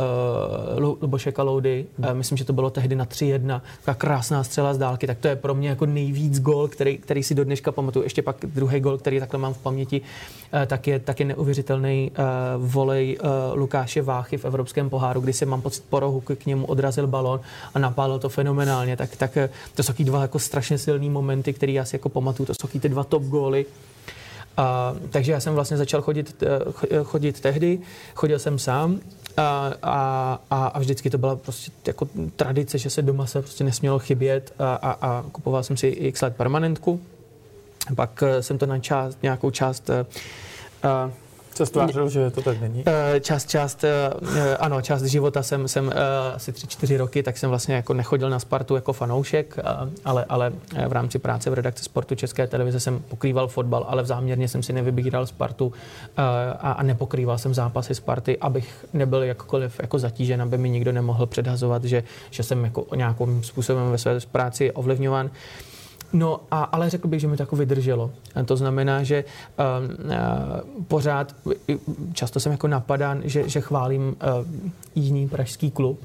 uh, 0.80 0.98
Luboše 1.02 1.32
Kaloudy, 1.32 1.86
uh, 1.98 2.14
myslím, 2.14 2.38
že 2.38 2.46
to 2.46 2.54
bylo 2.54 2.70
tehdy 2.70 2.96
na 2.96 3.06
3-1, 3.06 3.62
taková 3.86 3.96
krásná 3.96 4.44
střela 4.44 4.74
z 4.74 4.78
dálky, 4.78 5.08
tak 5.08 5.18
to 5.18 5.28
je 5.28 5.36
pro 5.36 5.56
mě 5.56 5.70
jako 5.70 5.86
nejvíc 5.86 6.40
gol, 6.40 6.68
který, 6.68 6.98
který 6.98 7.24
si 7.24 7.36
do 7.36 7.44
dneška 7.44 7.72
pamatuju. 7.72 8.04
Ještě 8.04 8.22
pak 8.22 8.36
druhý 8.44 8.80
gol, 8.80 8.98
který 8.98 9.20
takhle 9.20 9.40
mám 9.40 9.54
v 9.54 9.58
paměti, 9.58 10.02
uh, 10.02 10.66
tak 10.66 10.88
je, 10.88 11.00
tak 11.00 11.20
je 11.20 11.26
neuvěřitelný 11.26 12.12
uh, 12.12 12.26
volej 12.72 13.18
uh, 13.18 13.58
Lukáše 13.58 14.02
Váchy 14.02 14.38
v 14.38 14.46
Evropském 14.46 14.90
poháru, 14.90 15.22
kdy 15.22 15.34
se 15.34 15.46
mám 15.46 15.62
pocit 15.62 15.84
po 15.90 16.00
rohu 16.00 16.22
k 16.22 16.46
němu 16.46 16.66
odrazil 16.66 17.08
balon 17.08 17.40
a 17.74 17.80
napálil 17.80 18.20
to 18.20 18.30
fenomenálně. 18.30 18.98
Tak, 18.98 19.16
tak 19.16 19.38
to 19.76 19.84
jsou 19.84 19.94
dva 20.00 20.22
jako 20.22 20.40
strašně 20.40 20.78
silný 20.78 21.10
momenty, 21.10 21.54
které 21.54 21.72
já 21.72 21.86
si 21.86 21.96
jako 21.96 22.10
pamatuju. 22.10 22.48
To 22.48 22.54
jsou 22.54 22.80
ty 22.80 22.90
dva 22.90 23.04
top 23.04 23.24
góly. 23.24 23.66
A, 24.58 24.96
takže 25.10 25.32
já 25.32 25.40
jsem 25.40 25.54
vlastně 25.54 25.78
začal 25.78 26.02
chodit, 26.02 26.44
eh, 26.44 27.04
chodit 27.04 27.40
tehdy, 27.40 27.80
chodil 28.16 28.40
jsem 28.40 28.60
sám 28.60 29.00
a, 29.38 29.74
a, 29.84 30.68
a 30.68 30.80
vždycky 30.80 31.10
to 31.10 31.18
byla 31.18 31.36
prostě 31.36 31.72
jako 31.88 32.08
tradice, 32.36 32.78
že 32.78 32.90
se 32.90 33.02
doma 33.02 33.26
se 33.26 33.42
prostě 33.42 33.64
nesmělo 33.64 34.00
chybět 34.00 34.54
a, 34.60 34.76
a, 34.76 34.92
a 34.92 35.26
kupoval 35.32 35.64
jsem 35.64 35.78
si 35.78 35.88
x 35.88 36.22
let 36.22 36.36
permanentku. 36.36 37.02
Pak 37.96 38.24
eh, 38.24 38.44
jsem 38.44 38.58
to 38.58 38.66
na 38.66 38.80
část, 38.80 39.18
nějakou 39.24 39.52
část 39.52 39.90
a, 39.90 40.06
eh, 40.84 41.12
se 41.60 41.66
stvářil, 41.66 42.10
že 42.10 42.32
to 42.32 42.42
tak 42.42 42.62
není? 42.62 42.84
Eh, 42.86 43.20
část, 43.20 43.50
část, 43.50 43.84
eh, 43.84 44.58
ano, 44.58 44.82
část 44.82 45.04
života 45.04 45.44
jsem, 45.44 45.68
jsem 45.68 45.92
eh, 45.96 46.34
asi 46.36 46.52
tři, 46.52 46.68
čtyři 46.68 46.98
roky, 46.98 47.24
tak 47.24 47.38
jsem 47.38 47.50
vlastně 47.50 47.76
jako 47.76 47.94
nechodil 47.94 48.30
na 48.30 48.40
Spartu 48.40 48.76
jako 48.76 48.94
fanoušek, 48.94 49.60
ale, 50.06 50.26
ale 50.30 50.52
v 50.88 50.92
rámci 50.92 51.20
práce 51.20 51.50
v 51.50 51.54
redakci 51.54 51.84
sportu 51.84 52.16
České 52.16 52.48
televize 52.48 52.80
jsem 52.80 53.00
pokrýval 53.00 53.48
fotbal, 53.48 53.86
ale 53.90 54.06
záměrně 54.06 54.48
jsem 54.48 54.64
si 54.64 54.74
nevybíral 54.74 55.26
Spartu 55.26 55.74
a, 56.18 56.72
a 56.72 56.84
nepokrýval 56.84 57.38
jsem 57.38 57.54
zápasy 57.54 57.96
Sparty, 57.96 58.38
abych 58.38 58.86
nebyl 58.94 59.24
jakkoliv 59.24 59.80
jako 59.82 60.00
zatížen, 60.00 60.42
aby 60.42 60.58
mi 60.58 60.70
nikdo 60.70 60.92
nemohl 60.92 61.26
předhazovat, 61.26 61.84
že, 61.84 62.04
že 62.30 62.44
jsem 62.44 62.64
jako 62.64 62.86
nějakým 62.96 63.44
způsobem 63.44 63.92
ve 63.92 63.98
své 63.98 64.20
práci 64.32 64.72
ovlivňován. 64.72 65.30
No, 66.14 66.40
a, 66.52 66.64
ale 66.64 66.90
řekl 66.90 67.08
bych, 67.08 67.20
že 67.20 67.28
mi 67.28 67.38
to 67.38 67.44
jako 67.44 67.56
vydrželo. 67.56 68.12
A 68.36 68.44
to 68.44 68.58
znamená, 68.58 69.04
že 69.04 69.24
um, 69.24 70.06
uh, 70.06 70.86
pořád, 70.88 71.36
často 72.14 72.40
jsem 72.40 72.52
jako 72.52 72.68
napadán, 72.68 73.22
že, 73.24 73.50
že 73.50 73.62
chválím 73.62 74.08
uh, 74.08 74.16
jiný 74.96 75.28
pražský 75.28 75.72
klub, 75.72 76.00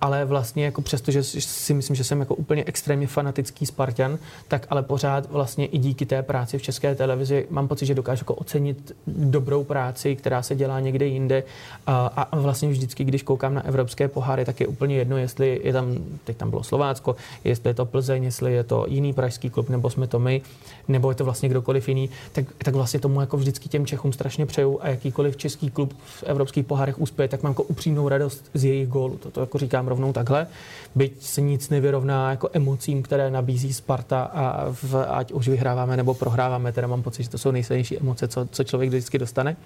ale 0.00 0.24
vlastně 0.24 0.64
jako 0.64 0.82
přesto, 0.82 1.10
že 1.10 1.22
si 1.22 1.74
myslím, 1.74 1.96
že 1.96 2.04
jsem 2.04 2.20
jako 2.20 2.34
úplně 2.34 2.64
extrémně 2.66 3.06
fanatický 3.06 3.66
Spartan, 3.66 4.18
tak 4.48 4.66
ale 4.70 4.82
pořád 4.82 5.30
vlastně 5.30 5.66
i 5.66 5.78
díky 5.78 6.06
té 6.06 6.22
práci 6.22 6.58
v 6.58 6.62
české 6.62 6.94
televizi 6.94 7.46
mám 7.50 7.68
pocit, 7.68 7.86
že 7.86 7.94
dokážu 7.94 8.20
jako 8.20 8.34
ocenit 8.34 8.96
dobrou 9.06 9.64
práci, 9.64 10.16
která 10.16 10.42
se 10.42 10.56
dělá 10.56 10.80
někde 10.80 11.06
jinde 11.06 11.42
a, 11.86 12.06
a 12.06 12.36
vlastně 12.36 12.68
vždycky, 12.68 13.04
když 13.04 13.22
koukám 13.22 13.54
na 13.54 13.64
evropské 13.66 14.08
poháry, 14.08 14.44
tak 14.44 14.60
je 14.60 14.66
úplně 14.66 14.96
jedno, 14.96 15.16
jestli 15.16 15.60
je 15.64 15.72
tam, 15.72 15.96
teď 16.24 16.36
tam 16.36 16.50
bylo 16.50 16.62
Slovácko, 16.62 17.16
jestli 17.44 17.70
je 17.70 17.74
to 17.74 17.86
Plzeň, 17.86 18.24
jestli 18.24 18.52
je 18.52 18.64
to 18.64 18.84
jiný 18.88 19.12
pražský 19.12 19.50
klub, 19.50 19.68
nebo 19.68 19.90
jsme 19.90 20.06
to 20.06 20.18
my, 20.18 20.42
nebo 20.88 21.10
je 21.10 21.14
to 21.14 21.24
vlastně 21.24 21.48
kdokoliv 21.48 21.88
jiný, 21.88 22.10
tak, 22.32 22.44
tak 22.64 22.74
vlastně 22.74 23.00
tomu 23.00 23.20
jako 23.20 23.36
vždycky 23.36 23.68
těm 23.68 23.86
Čechům 23.86 24.12
strašně 24.12 24.46
přeju 24.46 24.78
a 24.82 24.88
jakýkoliv 24.88 25.36
český 25.36 25.70
klub 25.70 25.94
v 26.04 26.22
evropských 26.22 26.66
pohárech 26.66 27.00
uspěje, 27.00 27.28
tak 27.28 27.42
mám 27.42 27.50
jako 27.50 27.62
upřímnou 27.62 28.08
radost 28.08 28.50
z 28.54 28.64
jejich 28.64 28.88
gólu. 28.88 29.16
To, 29.20 29.30
to 29.30 29.40
jako 29.40 29.58
říkám 29.58 29.88
rovnou 29.88 30.12
takhle, 30.12 30.46
byť 30.94 31.22
se 31.22 31.40
nic 31.40 31.68
nevyrovná 31.68 32.30
jako 32.30 32.48
emocím, 32.52 33.02
které 33.02 33.30
nabízí 33.30 33.72
Sparta 33.72 34.22
a 34.22 34.66
v, 34.70 35.06
ať 35.08 35.32
už 35.32 35.48
vyhráváme 35.48 35.96
nebo 35.96 36.14
prohráváme, 36.14 36.72
teda 36.72 36.86
mám 36.86 37.02
pocit, 37.02 37.22
že 37.22 37.30
to 37.30 37.38
jsou 37.38 37.50
nejsilnější 37.50 37.98
emoce, 37.98 38.28
co, 38.28 38.48
co 38.50 38.64
člověk 38.64 38.88
vždycky 38.90 39.18
dostane. 39.18 39.56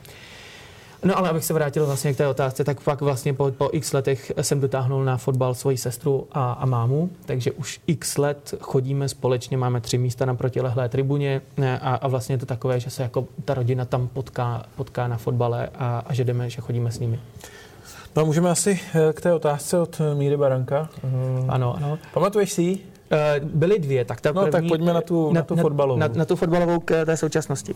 No 1.04 1.18
ale 1.18 1.30
abych 1.30 1.44
se 1.44 1.54
vrátil 1.54 1.86
vlastně 1.86 2.14
k 2.14 2.16
té 2.16 2.28
otázce, 2.28 2.64
tak 2.64 2.80
pak 2.80 3.00
vlastně 3.00 3.34
po, 3.34 3.50
po 3.50 3.68
x 3.72 3.92
letech 3.92 4.32
jsem 4.40 4.60
dotáhnul 4.60 5.04
na 5.04 5.16
fotbal 5.16 5.54
svoji 5.54 5.76
sestru 5.76 6.26
a, 6.32 6.52
a 6.52 6.66
mámu, 6.66 7.10
takže 7.26 7.52
už 7.52 7.80
x 7.86 8.18
let 8.18 8.54
chodíme 8.60 9.08
společně, 9.08 9.56
máme 9.56 9.80
tři 9.80 9.98
místa 9.98 10.24
na 10.24 10.34
protilehlé 10.34 10.88
tribuně 10.88 11.42
a, 11.80 11.94
a 11.94 12.08
vlastně 12.08 12.34
je 12.34 12.38
to 12.38 12.46
takové, 12.46 12.80
že 12.80 12.90
se 12.90 13.02
jako 13.02 13.26
ta 13.44 13.54
rodina 13.54 13.84
tam 13.84 14.08
potká, 14.08 14.64
potká 14.76 15.08
na 15.08 15.16
fotbale 15.16 15.68
a, 15.74 16.02
a 16.06 16.14
že 16.14 16.24
jdeme, 16.24 16.50
že 16.50 16.60
chodíme 16.60 16.92
s 16.92 16.98
nimi. 16.98 17.20
No 18.16 18.22
a 18.22 18.24
můžeme 18.24 18.50
asi 18.50 18.80
eh, 18.94 19.12
k 19.12 19.20
té 19.20 19.32
otázce 19.32 19.78
od 19.78 20.00
eh, 20.00 20.14
Míry 20.14 20.36
Baranka. 20.36 20.88
Uh, 21.02 21.10
ano, 21.48 21.76
ano. 21.76 21.98
Pamatuješ 22.14 22.52
si 22.52 22.62
ji? 22.62 22.86
Uh, 23.12 23.48
byly 23.48 23.78
dvě, 23.78 24.04
tak 24.04 24.20
ta 24.20 24.32
no, 24.32 24.40
první, 24.40 24.52
tak 24.52 24.64
pojďme 24.68 24.92
na 24.92 25.00
tu, 25.00 25.32
na, 25.32 25.40
na 25.40 25.42
tu 25.42 25.56
fotbalovou. 25.56 26.00
Na, 26.00 26.08
na 26.08 26.24
tu 26.24 26.36
fotbalovou 26.36 26.80
k 26.80 27.04
té 27.04 27.16
současnosti. 27.16 27.74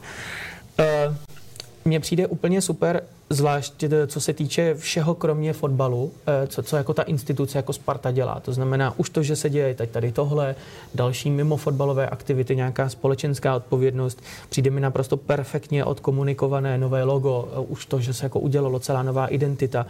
Mně 1.89 2.01
přijde 2.01 2.27
úplně 2.27 2.63
super, 2.63 3.03
zvlášť 3.31 3.85
co 4.07 4.21
se 4.21 4.33
týče 4.33 4.75
všeho 4.75 5.15
kromě 5.15 5.53
fotbalu, 5.53 6.13
eh, 6.27 6.47
co, 6.47 6.63
co 6.63 6.77
jako 6.77 6.95
ta 6.95 7.03
instituce 7.03 7.59
jako 7.59 7.73
Sparta 7.73 8.11
dělá. 8.11 8.41
To 8.41 8.53
znamená 8.53 8.99
už 8.99 9.11
to, 9.11 9.23
že 9.23 9.37
se 9.37 9.51
děje 9.51 9.75
teď 9.75 9.91
tady 9.91 10.13
tohle, 10.13 10.55
další 10.95 11.31
mimo 11.31 11.57
fotbalové 11.57 12.09
aktivity, 12.09 12.57
nějaká 12.57 12.89
společenská 12.89 13.57
odpovědnost. 13.57 14.23
Přijde 14.51 14.71
mi 14.71 14.81
naprosto 14.81 15.17
perfektně 15.17 15.85
odkomunikované 15.85 16.79
nové 16.79 17.05
logo, 17.05 17.49
eh, 17.53 17.59
už 17.59 17.87
to, 17.87 18.01
že 18.01 18.15
se 18.15 18.27
jako 18.27 18.41
udělalo 18.41 18.79
celá 18.79 19.03
nová 19.03 19.27
identita. 19.27 19.87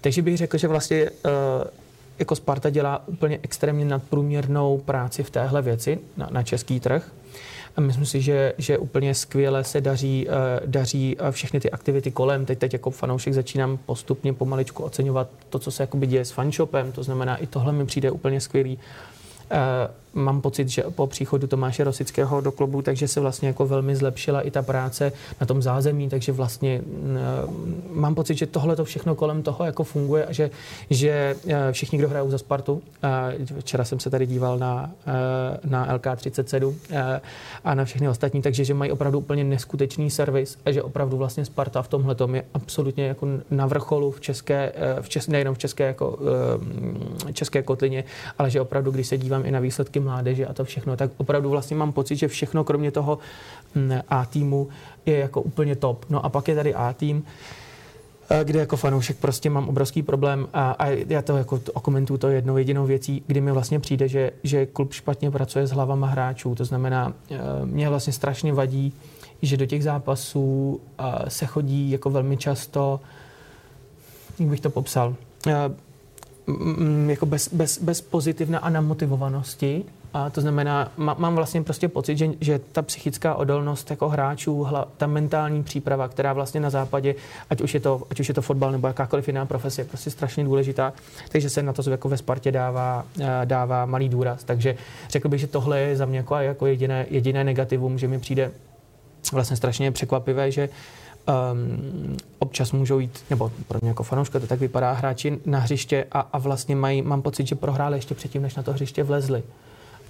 Takže 0.00 0.22
bych 0.22 0.36
řekl, 0.36 0.58
že 0.58 0.68
vlastně 0.68 1.10
jako 2.18 2.36
Sparta 2.36 2.70
dělá 2.70 3.02
úplně 3.06 3.38
extrémně 3.42 3.84
nadprůměrnou 3.84 4.78
práci 4.78 5.22
v 5.22 5.30
téhle 5.30 5.62
věci 5.62 5.98
na, 6.16 6.28
na 6.30 6.42
český 6.42 6.80
trh. 6.80 7.10
A 7.76 7.80
myslím 7.80 8.06
si, 8.06 8.20
že, 8.20 8.54
že 8.58 8.78
úplně 8.78 9.14
skvěle 9.14 9.64
se 9.64 9.80
daří, 9.80 10.26
uh, 10.28 10.34
daří 10.66 11.16
uh, 11.16 11.30
všechny 11.30 11.60
ty 11.60 11.70
aktivity 11.70 12.10
kolem. 12.10 12.46
Teď, 12.46 12.58
teď 12.58 12.72
jako 12.72 12.90
fanoušek 12.90 13.34
začínám 13.34 13.78
postupně 13.86 14.32
pomaličku 14.32 14.82
oceňovat 14.82 15.28
to, 15.50 15.58
co 15.58 15.70
se 15.70 15.88
děje 16.06 16.24
s 16.24 16.30
fanshopem, 16.30 16.92
to 16.92 17.02
znamená 17.02 17.36
i 17.36 17.46
tohle 17.46 17.72
mi 17.72 17.86
přijde 17.86 18.10
úplně 18.10 18.40
skvělý. 18.40 18.78
Mám 20.14 20.40
pocit, 20.40 20.68
že 20.68 20.82
po 20.82 21.06
příchodu 21.06 21.46
Tomáše 21.46 21.84
Rosického 21.84 22.40
do 22.40 22.52
klubu, 22.52 22.82
takže 22.82 23.08
se 23.08 23.20
vlastně 23.20 23.48
jako 23.48 23.66
velmi 23.66 23.96
zlepšila 23.96 24.40
i 24.40 24.50
ta 24.50 24.62
práce 24.62 25.12
na 25.40 25.46
tom 25.46 25.62
zázemí, 25.62 26.08
takže 26.08 26.32
vlastně 26.32 26.82
uh, 26.82 27.54
mám 27.90 28.14
pocit, 28.14 28.38
že 28.38 28.46
tohle 28.46 28.76
to 28.76 28.84
všechno 28.84 29.14
kolem 29.14 29.42
toho 29.42 29.64
jako 29.64 29.84
funguje 29.84 30.26
a 30.26 30.32
že, 30.32 30.50
že 30.90 31.36
uh, 31.44 31.52
všichni, 31.72 31.98
kdo 31.98 32.08
hrajou 32.08 32.30
za 32.30 32.38
Spartu, 32.38 32.72
uh, 32.72 32.80
včera 33.60 33.84
jsem 33.84 34.00
se 34.00 34.10
tady 34.10 34.26
díval 34.26 34.58
na, 34.58 34.90
na 35.64 35.98
LK37 35.98 36.66
uh, 36.66 36.74
a 37.64 37.74
na 37.74 37.84
všechny 37.84 38.08
ostatní, 38.08 38.42
takže 38.42 38.64
že 38.64 38.74
mají 38.74 38.92
opravdu 38.92 39.18
úplně 39.18 39.44
neskutečný 39.44 40.10
servis 40.10 40.58
a 40.66 40.72
že 40.72 40.82
opravdu 40.82 41.16
vlastně 41.16 41.44
Sparta 41.44 41.82
v 41.82 41.88
tomhle 41.88 42.16
je 42.32 42.44
absolutně 42.54 43.06
jako 43.06 43.28
na 43.50 43.66
vrcholu 43.66 44.10
v 44.10 44.20
české, 44.20 44.72
v 45.00 45.08
čes, 45.08 45.28
nejenom 45.28 45.54
v 45.54 45.58
české, 45.58 45.86
jako, 45.86 46.18
české 47.32 47.62
kotlině, 47.62 48.04
ale 48.38 48.50
že 48.50 48.60
opravdu, 48.60 48.90
když 48.90 49.06
se 49.06 49.18
dívám 49.18 49.46
i 49.46 49.50
na 49.50 49.60
výsledky 49.60 49.99
mládeže 50.00 50.46
a 50.46 50.52
to 50.52 50.64
všechno, 50.64 50.96
tak 50.96 51.10
opravdu 51.16 51.50
vlastně 51.50 51.76
mám 51.76 51.92
pocit, 51.92 52.16
že 52.16 52.28
všechno 52.28 52.64
kromě 52.64 52.90
toho 52.90 53.18
mm, 53.74 53.92
A 54.08 54.24
týmu 54.26 54.68
je 55.06 55.18
jako 55.18 55.42
úplně 55.42 55.76
top. 55.76 56.04
No 56.10 56.24
a 56.24 56.28
pak 56.28 56.48
je 56.48 56.54
tady 56.54 56.74
A 56.74 56.92
tým, 56.92 57.24
eh, 58.30 58.44
kde 58.44 58.58
jako 58.58 58.76
fanoušek 58.76 59.16
prostě 59.16 59.50
mám 59.50 59.68
obrovský 59.68 60.02
problém 60.02 60.48
a, 60.52 60.70
a 60.70 60.86
já 60.86 61.22
to 61.22 61.36
jako 61.36 61.60
okomentuju 61.72 62.18
to 62.18 62.28
jednou 62.28 62.56
jedinou 62.56 62.86
věcí, 62.86 63.22
kdy 63.26 63.40
mi 63.40 63.52
vlastně 63.52 63.80
přijde, 63.80 64.08
že, 64.08 64.30
že 64.44 64.66
klub 64.66 64.92
špatně 64.92 65.30
pracuje 65.30 65.66
s 65.66 65.70
hlavama 65.70 66.06
hráčů. 66.06 66.54
To 66.54 66.64
znamená, 66.64 67.12
eh, 67.30 67.38
mě 67.64 67.88
vlastně 67.88 68.12
strašně 68.12 68.52
vadí, 68.52 68.92
že 69.42 69.56
do 69.56 69.66
těch 69.66 69.84
zápasů 69.84 70.80
eh, 70.98 71.30
se 71.30 71.46
chodí 71.46 71.90
jako 71.90 72.10
velmi 72.10 72.36
často, 72.36 73.00
jak 74.38 74.48
bych 74.48 74.60
to 74.60 74.70
popsal, 74.70 75.14
jako 77.06 77.26
bez, 77.26 77.48
bez, 77.52 77.82
bez 77.82 78.00
pozitivné 78.00 78.58
a 78.58 78.70
namotivovanosti. 78.70 79.84
A 80.14 80.30
to 80.30 80.40
znamená, 80.40 80.92
má, 80.96 81.14
mám 81.18 81.34
vlastně 81.34 81.62
prostě 81.62 81.88
pocit, 81.88 82.18
že, 82.18 82.28
že 82.40 82.60
ta 82.72 82.82
psychická 82.82 83.34
odolnost 83.34 83.90
jako 83.90 84.08
hráčů, 84.08 84.62
hla, 84.62 84.88
ta 84.96 85.06
mentální 85.06 85.62
příprava, 85.62 86.08
která 86.08 86.32
vlastně 86.32 86.60
na 86.60 86.70
západě, 86.70 87.14
ať 87.50 87.60
už 87.60 87.74
je 87.74 87.80
to, 87.80 88.02
ať 88.10 88.20
už 88.20 88.28
je 88.28 88.34
to 88.34 88.42
fotbal 88.42 88.72
nebo 88.72 88.86
jakákoliv 88.86 89.28
jiná 89.28 89.46
profese, 89.46 89.80
je 89.80 89.84
prostě 89.84 90.10
strašně 90.10 90.44
důležitá, 90.44 90.92
takže 91.28 91.50
se 91.50 91.62
na 91.62 91.72
to 91.72 91.90
jako 91.90 92.08
ve 92.08 92.16
Spartě 92.16 92.52
dává, 92.52 93.04
eh, 93.20 93.26
dává 93.44 93.86
malý 93.86 94.08
důraz. 94.08 94.44
Takže 94.44 94.76
řekl 95.10 95.28
bych, 95.28 95.40
že 95.40 95.46
tohle 95.46 95.80
je 95.80 95.96
za 95.96 96.06
mě 96.06 96.18
jako, 96.18 96.34
jako 96.34 96.66
jediné, 96.66 97.06
jediné 97.10 97.44
negativum, 97.44 97.98
že 97.98 98.08
mi 98.08 98.18
přijde 98.18 98.50
vlastně 99.32 99.56
strašně 99.56 99.92
překvapivé, 99.92 100.50
že 100.50 100.68
um, 101.30 102.16
občas 102.38 102.72
můžou 102.72 102.98
jít, 102.98 103.24
nebo 103.30 103.52
pro 103.68 103.78
mě 103.82 103.90
jako 103.90 104.02
fanouška 104.02 104.40
to 104.40 104.46
tak 104.46 104.60
vypadá, 104.60 104.92
hráči 104.92 105.38
na 105.46 105.58
hřiště 105.58 106.06
a, 106.12 106.20
a 106.20 106.38
vlastně 106.38 106.76
mají, 106.76 107.02
mám 107.02 107.22
pocit, 107.22 107.46
že 107.46 107.54
prohráli 107.54 107.98
ještě 107.98 108.14
předtím, 108.14 108.42
než 108.42 108.54
na 108.54 108.62
to 108.62 108.72
hřiště 108.72 109.02
vlezli. 109.02 109.42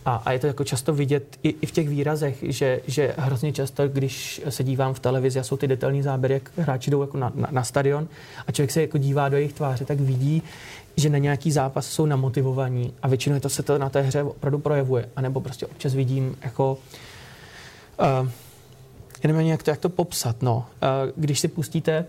A, 0.05 0.15
a 0.15 0.33
je 0.33 0.39
to 0.39 0.47
jako 0.47 0.65
často 0.65 0.95
vidět 0.95 1.39
i, 1.43 1.49
i 1.61 1.67
v 1.67 1.71
těch 1.71 1.89
výrazech, 1.89 2.37
že, 2.43 2.81
že 2.87 3.15
hrozně 3.19 3.53
často, 3.53 3.89
když 3.89 4.41
se 4.49 4.65
dívám 4.65 4.95
v 4.95 5.01
televizi 5.01 5.41
a 5.41 5.43
jsou 5.43 5.57
ty 5.57 5.69
detailní 5.69 6.03
záběry, 6.03 6.35
jak 6.35 6.51
hráči 6.59 6.91
jdou 6.91 7.01
jako 7.01 7.19
na, 7.19 7.33
na, 7.35 7.49
na 7.51 7.65
stadion 7.65 8.09
a 8.47 8.53
člověk 8.53 8.71
se 8.71 8.81
jako 8.81 8.99
dívá 8.99 9.29
do 9.29 9.37
jejich 9.37 9.53
tváře, 9.53 9.85
tak 9.85 10.01
vidí, 10.01 10.43
že 10.97 11.09
na 11.09 11.19
nějaký 11.19 11.53
zápas 11.53 11.87
jsou 11.87 12.07
namotivovaní 12.07 12.93
a 13.03 13.09
většinou 13.09 13.41
to 13.41 13.49
se 13.49 13.63
to 13.63 13.79
na 13.79 13.89
té 13.89 14.01
hře 14.01 14.23
opravdu 14.23 14.59
projevuje. 14.59 15.09
A 15.17 15.21
nebo 15.21 15.41
prostě 15.41 15.67
občas 15.67 15.95
vidím 15.95 16.37
jako 16.43 16.79
uh, 18.23 18.29
já 19.23 19.33
nevím 19.33 19.47
jak 19.47 19.63
to, 19.63 19.71
jak 19.71 19.81
to 19.81 19.89
popsat, 19.89 20.43
no. 20.43 20.67
Eh, 20.83 21.13
když 21.17 21.41
si 21.41 21.49
pustíte 21.49 22.05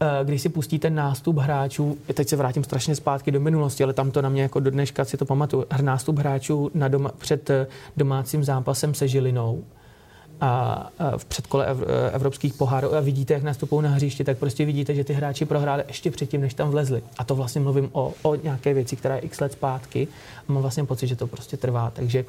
eh, 0.00 0.24
když 0.24 0.42
si 0.42 0.48
pustíte 0.48 0.90
nástup 0.90 1.38
hráčů, 1.38 1.98
teď 2.14 2.28
se 2.28 2.36
vrátím 2.36 2.64
strašně 2.64 2.94
zpátky 2.94 3.30
do 3.30 3.40
minulosti, 3.40 3.84
ale 3.84 3.92
tam 3.92 4.10
to 4.10 4.22
na 4.22 4.28
mě 4.28 4.42
jako 4.42 4.60
do 4.60 4.70
dneška 4.70 5.04
si 5.04 5.16
to 5.16 5.24
pamatuju, 5.24 5.64
nástup 5.82 6.18
hráčů 6.18 6.70
na 6.74 6.88
doma, 6.88 7.10
před 7.18 7.50
eh, 7.50 7.66
domácím 7.96 8.44
zápasem 8.44 8.94
se 8.94 9.08
Žilinou, 9.08 9.64
a 10.40 10.90
v 11.16 11.24
předkole 11.24 11.66
evropských 12.12 12.54
pohárů 12.54 12.94
a 12.94 13.00
vidíte, 13.00 13.34
jak 13.34 13.42
nastupují 13.42 13.82
na 13.82 13.90
hřiště, 13.90 14.24
tak 14.24 14.38
prostě 14.38 14.64
vidíte, 14.64 14.94
že 14.94 15.04
ty 15.04 15.12
hráči 15.12 15.44
prohráli 15.44 15.84
ještě 15.88 16.10
předtím, 16.10 16.40
než 16.40 16.54
tam 16.54 16.70
vlezli. 16.70 17.02
A 17.18 17.24
to 17.24 17.34
vlastně 17.34 17.60
mluvím 17.60 17.88
o, 17.92 18.14
o 18.22 18.34
nějaké 18.34 18.74
věci, 18.74 18.96
která 18.96 19.14
je 19.14 19.20
x 19.20 19.40
let 19.40 19.52
zpátky 19.52 20.08
a 20.48 20.52
mám 20.52 20.62
vlastně 20.62 20.84
pocit, 20.84 21.06
že 21.06 21.16
to 21.16 21.26
prostě 21.26 21.56
trvá. 21.56 21.90
Takže 21.90 22.24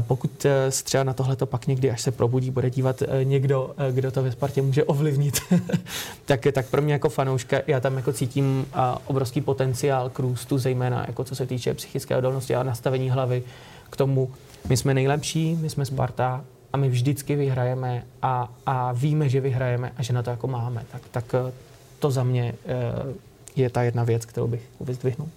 pokud 0.00 0.44
e, 0.44 0.70
se 0.70 0.84
třeba 0.84 1.04
na 1.04 1.12
tohle 1.12 1.36
to 1.36 1.46
pak 1.46 1.66
někdy, 1.66 1.90
až 1.90 2.02
se 2.02 2.10
probudí, 2.10 2.50
bude 2.50 2.70
dívat 2.70 3.02
e, 3.02 3.24
někdo, 3.24 3.74
e, 3.76 3.92
kdo 3.92 4.10
to 4.10 4.22
ve 4.22 4.32
Spartě 4.32 4.62
může 4.62 4.84
ovlivnit, 4.84 5.40
tak, 6.24 6.46
tak 6.52 6.66
pro 6.66 6.82
mě 6.82 6.92
jako 6.92 7.08
fanouška 7.08 7.58
já 7.66 7.80
tam 7.80 7.96
jako 7.96 8.12
cítím 8.12 8.66
obrovský 9.06 9.40
potenciál 9.40 10.10
k 10.10 10.18
růstu, 10.18 10.58
zejména 10.58 11.04
jako 11.06 11.24
co 11.24 11.34
se 11.36 11.46
týče 11.46 11.74
psychické 11.74 12.16
odolnosti 12.16 12.54
a 12.54 12.62
nastavení 12.62 13.10
hlavy 13.10 13.42
k 13.90 13.96
tomu, 13.96 14.30
my 14.68 14.76
jsme 14.76 14.94
nejlepší, 14.94 15.56
my 15.60 15.70
jsme 15.70 15.84
Sparta, 15.84 16.44
a 16.72 16.76
my 16.76 16.88
vždycky 16.88 17.36
vyhrajeme 17.36 18.04
a, 18.22 18.52
a 18.66 18.92
víme, 18.92 19.28
že 19.28 19.40
vyhrajeme 19.40 19.92
a 19.96 20.02
že 20.02 20.12
na 20.12 20.22
to 20.22 20.30
jako 20.30 20.48
máme, 20.48 20.84
tak, 20.92 21.02
tak 21.10 21.34
eh, 21.34 21.52
to 21.98 22.10
za 22.10 22.24
mě 22.24 22.54
eh, 22.66 23.14
je 23.56 23.70
ta 23.70 23.82
jedna 23.82 24.04
věc, 24.04 24.26
kterou 24.26 24.46
bych 24.46 24.62
vyzdvihnul. 24.80 25.28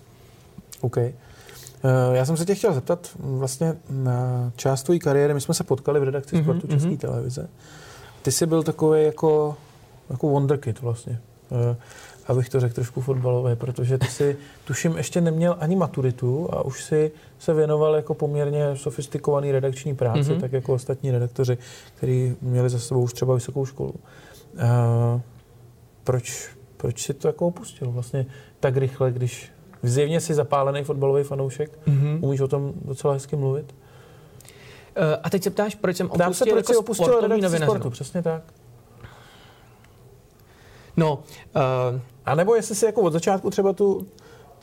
OK. 0.81 0.97
Eh, 1.85 2.17
já 2.17 2.25
jsem 2.25 2.37
se 2.37 2.45
tě 2.45 2.55
chtěl 2.55 2.73
zeptat 2.73 3.09
vlastně 3.19 3.75
na 3.89 4.51
část 4.55 4.83
tvojí 4.83 4.99
kariéry. 4.99 5.33
My 5.33 5.41
jsme 5.41 5.53
se 5.53 5.63
potkali 5.63 5.99
v 5.99 6.03
redakci 6.03 6.35
mm-hmm, 6.35 6.43
Sportu 6.43 6.67
České 6.67 6.89
mm-hmm. 6.89 6.97
televize. 6.97 7.49
Ty 8.21 8.31
jsi 8.31 8.45
byl 8.45 8.63
takový 8.63 9.03
jako, 9.03 9.57
jako 10.09 10.29
wonderkid 10.29 10.81
vlastně 10.81 11.19
abych 12.27 12.49
to 12.49 12.59
řekl 12.59 12.73
trošku 12.75 13.01
fotbalové, 13.01 13.55
protože 13.55 13.97
ty 13.97 14.07
si, 14.07 14.37
tuším, 14.65 14.97
ještě 14.97 15.21
neměl 15.21 15.55
ani 15.59 15.75
maturitu 15.75 16.49
a 16.51 16.65
už 16.65 16.83
si 16.83 17.11
se 17.39 17.53
věnoval 17.53 17.95
jako 17.95 18.13
poměrně 18.13 18.75
sofistikovaný 18.75 19.51
redakční 19.51 19.95
práci, 19.95 20.19
mm-hmm. 20.19 20.41
tak 20.41 20.51
jako 20.51 20.73
ostatní 20.73 21.11
redaktoři, 21.11 21.57
kteří 21.97 22.35
měli 22.41 22.69
za 22.69 22.79
sebou 22.79 23.01
už 23.01 23.13
třeba 23.13 23.33
vysokou 23.33 23.65
školu. 23.65 23.93
A 24.59 25.21
proč, 26.03 26.49
proč 26.77 27.05
si 27.05 27.13
to 27.13 27.27
jako 27.27 27.47
opustil 27.47 27.91
vlastně 27.91 28.25
tak 28.59 28.77
rychle, 28.77 29.11
když 29.11 29.51
zjevně 29.87 30.21
si 30.21 30.33
zapálený 30.33 30.83
fotbalový 30.83 31.23
fanoušek, 31.23 31.79
mm-hmm. 31.87 32.19
umíš 32.21 32.41
o 32.41 32.47
tom 32.47 32.73
docela 32.85 33.13
hezky 33.13 33.35
mluvit? 33.35 33.75
Uh, 34.97 35.03
a 35.23 35.29
teď 35.29 35.43
se 35.43 35.49
ptáš, 35.49 35.75
proč 35.75 35.97
jsem 35.97 36.09
opustil, 36.09 36.33
se, 36.33 36.45
proč 36.45 36.69
jako 36.69 36.79
opustil 36.79 37.21
redakci 37.21 37.57
sportu, 37.57 37.89
přesně 37.89 38.21
tak. 38.21 38.43
No, 40.97 41.19
uh, 41.55 41.99
a 42.25 42.35
nebo 42.35 42.55
jestli 42.55 42.75
si 42.75 42.85
jako 42.85 43.01
od 43.01 43.13
začátku 43.13 43.49
třeba 43.49 43.73
tu, 43.73 44.07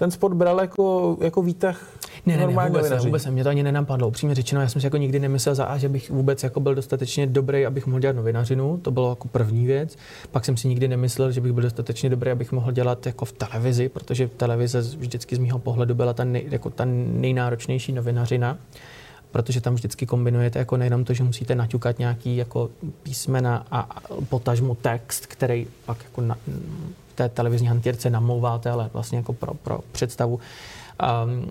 ten 0.02 0.10
sport 0.10 0.34
bral 0.34 0.60
jako, 0.60 1.16
jako 1.20 1.42
výtah 1.42 1.80
ne, 2.26 2.36
ne, 2.36 2.46
ne, 2.46 2.68
vůbec 2.68 2.90
ne, 2.90 2.98
vůbec 2.98 3.24
ne, 3.24 3.30
mě 3.30 3.44
to 3.44 3.48
ani 3.50 3.62
nenapadlo. 3.62 4.08
Upřímně 4.08 4.34
řečeno, 4.34 4.60
já 4.60 4.68
jsem 4.68 4.80
si 4.80 4.86
jako 4.86 4.96
nikdy 4.96 5.18
nemyslel 5.20 5.54
za 5.54 5.64
A, 5.64 5.78
že 5.78 5.88
bych 5.88 6.10
vůbec 6.10 6.42
jako 6.42 6.60
byl 6.60 6.74
dostatečně 6.74 7.26
dobrý, 7.26 7.66
abych 7.66 7.86
mohl 7.86 8.00
dělat 8.00 8.16
novinařinu, 8.16 8.78
to 8.82 8.90
bylo 8.90 9.10
jako 9.10 9.28
první 9.28 9.66
věc. 9.66 9.96
Pak 10.30 10.44
jsem 10.44 10.56
si 10.56 10.68
nikdy 10.68 10.88
nemyslel, 10.88 11.32
že 11.32 11.40
bych 11.40 11.52
byl 11.52 11.62
dostatečně 11.62 12.10
dobrý, 12.10 12.30
abych 12.30 12.52
mohl 12.52 12.72
dělat 12.72 13.06
jako 13.06 13.24
v 13.24 13.32
televizi, 13.32 13.88
protože 13.88 14.28
televize 14.28 14.80
vždycky 14.80 15.36
z 15.36 15.38
mého 15.38 15.58
pohledu 15.58 15.94
byla 15.94 16.12
ta, 16.12 16.24
nej, 16.24 16.46
jako 16.50 16.70
ta 16.70 16.84
nejnáročnější 16.84 17.92
novinařina 17.92 18.58
protože 19.32 19.60
tam 19.60 19.74
vždycky 19.74 20.06
kombinujete 20.06 20.58
jako 20.58 20.76
nejenom 20.76 21.04
to, 21.04 21.14
že 21.14 21.24
musíte 21.24 21.54
naťukat 21.54 21.98
nějaký 21.98 22.36
jako 22.36 22.70
písmena 23.02 23.66
a 23.70 24.00
potažmo 24.28 24.74
text, 24.74 25.26
který 25.26 25.66
pak 25.86 25.98
jako 26.04 26.20
na, 26.20 26.36
té 27.14 27.28
televizní 27.28 27.68
hantýrce 27.68 28.10
namlouváte, 28.10 28.70
ale 28.70 28.90
vlastně 28.92 29.18
jako 29.18 29.32
pro, 29.32 29.54
pro 29.54 29.80
představu 29.92 30.40
um, 31.24 31.50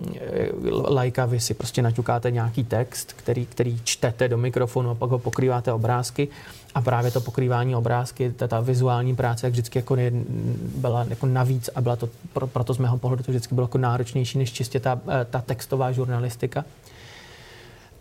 lajka 0.95 1.25
vy 1.25 1.39
si 1.39 1.53
prostě 1.53 1.81
naťukáte 1.81 2.31
nějaký 2.31 2.63
text, 2.63 3.13
který, 3.13 3.45
který 3.45 3.79
čtete 3.83 4.27
do 4.27 4.37
mikrofonu 4.37 4.89
a 4.89 4.95
pak 4.95 5.09
ho 5.09 5.19
pokrýváte 5.19 5.73
obrázky 5.73 6.27
a 6.75 6.81
právě 6.81 7.11
to 7.11 7.21
pokrývání 7.21 7.75
obrázky, 7.75 8.31
ta, 8.31 8.47
ta 8.47 8.59
vizuální 8.59 9.15
práce, 9.15 9.47
jak 9.47 9.51
vždycky 9.51 9.79
jako 9.79 9.97
byla 10.75 11.05
jako 11.09 11.25
navíc 11.25 11.69
a 11.75 11.81
byla 11.81 11.95
to, 11.95 12.09
pro, 12.33 12.47
proto 12.47 12.73
z 12.73 12.77
mého 12.77 12.97
pohledu 12.97 13.23
to 13.23 13.31
vždycky 13.31 13.55
bylo 13.55 13.65
jako 13.65 13.77
náročnější 13.77 14.37
než 14.37 14.51
čistě 14.51 14.79
ta, 14.79 14.99
ta 15.29 15.41
textová 15.41 15.91
žurnalistika. 15.91 16.65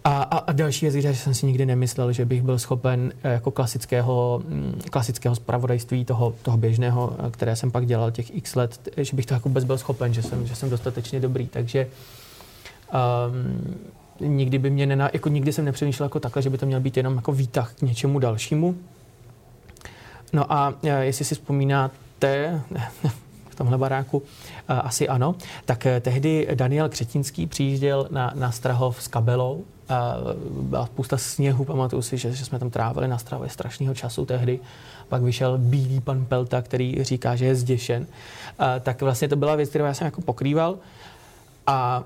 A, 0.05 0.23
a, 0.23 0.39
a 0.39 0.53
další 0.53 0.87
věc, 0.87 0.95
že 0.95 1.15
jsem 1.15 1.35
si 1.35 1.47
nikdy 1.47 1.67
nemyslel, 1.67 2.13
že 2.13 2.25
bych 2.25 2.43
byl 2.43 2.59
schopen 2.59 3.13
eh, 3.23 3.33
jako 3.33 3.51
klasického, 3.51 4.43
mm, 4.49 4.81
klasického 4.91 5.35
spravodajství 5.35 6.05
toho, 6.05 6.35
toho 6.43 6.57
běžného, 6.57 7.17
eh, 7.19 7.31
které 7.31 7.57
jsem 7.57 7.71
pak 7.71 7.87
dělal 7.87 8.11
těch 8.11 8.37
x 8.37 8.55
let, 8.55 8.89
že 8.97 9.17
bych 9.17 9.27
to 9.27 9.35
jako 9.35 9.49
vůbec 9.49 9.65
byl 9.65 9.79
schopen, 9.79 10.15
že 10.15 10.23
jsem, 10.23 10.47
že 10.47 10.55
jsem 10.55 10.71
dostatečně 10.71 11.21
dobrý. 11.21 11.47
Takže 11.47 11.87
um, 14.21 14.29
nikdy 14.29 14.59
by 14.59 14.71
mě 14.71 14.87
nená, 14.87 15.11
jako 15.13 15.29
nikdy 15.29 15.53
jsem 15.53 15.65
nepřemýšlel 15.65 16.05
jako 16.05 16.21
takhle, 16.21 16.43
že 16.43 16.51
by 16.51 16.59
to 16.59 16.67
měl 16.67 16.81
být 16.81 16.97
jenom 16.97 17.17
jako 17.17 17.33
výtah 17.33 17.75
k 17.75 17.83
něčemu 17.83 18.19
dalšímu. 18.19 18.77
No 20.33 20.53
a 20.53 20.75
eh, 20.83 21.05
jestli 21.05 21.25
si 21.25 21.35
vzpomínáte, 21.35 22.61
v 23.51 23.55
tomhle 23.55 23.79
baráku, 23.79 24.23
asi 24.69 25.09
ano, 25.09 25.35
tak 25.65 25.87
tehdy 26.01 26.49
Daniel 26.55 26.89
Křetinský 26.89 27.47
přijížděl 27.47 28.09
na, 28.11 28.33
na 28.35 28.51
Strahov 28.51 29.03
s 29.03 29.09
kabelou 29.09 29.65
byla 30.51 30.87
spousta 30.87 31.17
sněhu, 31.17 31.65
pamatuju 31.65 32.03
si, 32.03 32.19
že, 32.19 32.33
že 32.33 32.45
jsme 32.45 32.59
tam 32.59 32.71
trávili 32.71 33.09
na 33.09 33.19
stravě 33.19 33.49
strašného 33.49 33.95
času 33.95 34.27
tehdy. 34.27 34.61
Pak 35.09 35.23
vyšel 35.23 35.59
bílý 35.59 36.01
pan 36.01 36.25
Pelta, 36.25 36.63
který 36.63 37.05
říká, 37.05 37.37
že 37.37 37.45
je 37.45 37.55
zděšen. 37.55 38.07
A, 38.59 38.79
tak 38.79 39.03
vlastně 39.03 39.29
to 39.29 39.37
byla 39.37 39.57
věc, 39.57 39.69
kterou 39.69 39.85
já 39.85 39.95
jsem 39.95 40.05
jako 40.05 40.21
pokrýval. 40.21 40.79
A 41.67 42.05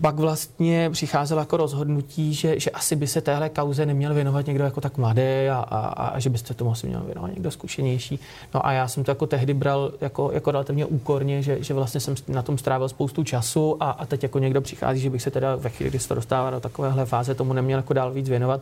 pak 0.00 0.14
vlastně 0.14 0.90
přicházelo 0.90 1.40
jako 1.40 1.56
rozhodnutí, 1.56 2.34
že, 2.34 2.60
že 2.60 2.70
asi 2.70 2.96
by 2.96 3.06
se 3.06 3.20
téhle 3.20 3.48
kauze 3.48 3.86
neměl 3.86 4.14
věnovat 4.14 4.46
někdo 4.46 4.64
jako 4.64 4.80
tak 4.80 4.98
mladý 4.98 5.48
a, 5.52 5.56
a, 5.56 5.78
a 6.06 6.18
že 6.18 6.30
byste 6.30 6.54
tomu 6.54 6.72
asi 6.72 6.86
měl 6.86 7.00
věnovat 7.00 7.28
někdo 7.28 7.50
zkušenější. 7.50 8.18
No 8.54 8.66
a 8.66 8.72
já 8.72 8.88
jsem 8.88 9.04
to 9.04 9.10
jako 9.10 9.26
tehdy 9.26 9.54
bral 9.54 9.92
jako, 10.00 10.30
jako 10.32 10.50
relativně 10.50 10.86
úkorně, 10.86 11.42
že, 11.42 11.62
že 11.62 11.74
vlastně 11.74 12.00
jsem 12.00 12.14
na 12.28 12.42
tom 12.42 12.58
strávil 12.58 12.88
spoustu 12.88 13.24
času 13.24 13.76
a, 13.80 13.90
a 13.90 14.06
teď 14.06 14.22
jako 14.22 14.38
někdo 14.38 14.60
přichází, 14.60 15.00
že 15.00 15.10
bych 15.10 15.22
se 15.22 15.30
teda 15.30 15.56
ve 15.56 15.70
chvíli, 15.70 15.90
kdy 15.90 15.98
se 15.98 16.08
to 16.08 16.14
dostává 16.14 16.50
do 16.50 16.60
takovéhle 16.60 17.06
fáze, 17.06 17.34
tomu 17.34 17.52
neměl 17.52 17.78
jako 17.78 17.92
dál 17.92 18.12
víc 18.12 18.28
věnovat. 18.28 18.60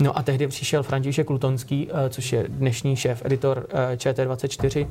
No 0.00 0.18
a 0.18 0.22
tehdy 0.22 0.48
přišel 0.48 0.82
František 0.82 1.30
Lutonský, 1.30 1.88
eh, 1.90 2.10
což 2.10 2.32
je 2.32 2.44
dnešní 2.48 2.96
šéf, 2.96 3.22
editor 3.24 3.66
eh, 3.70 3.96
ČT24, 3.96 4.86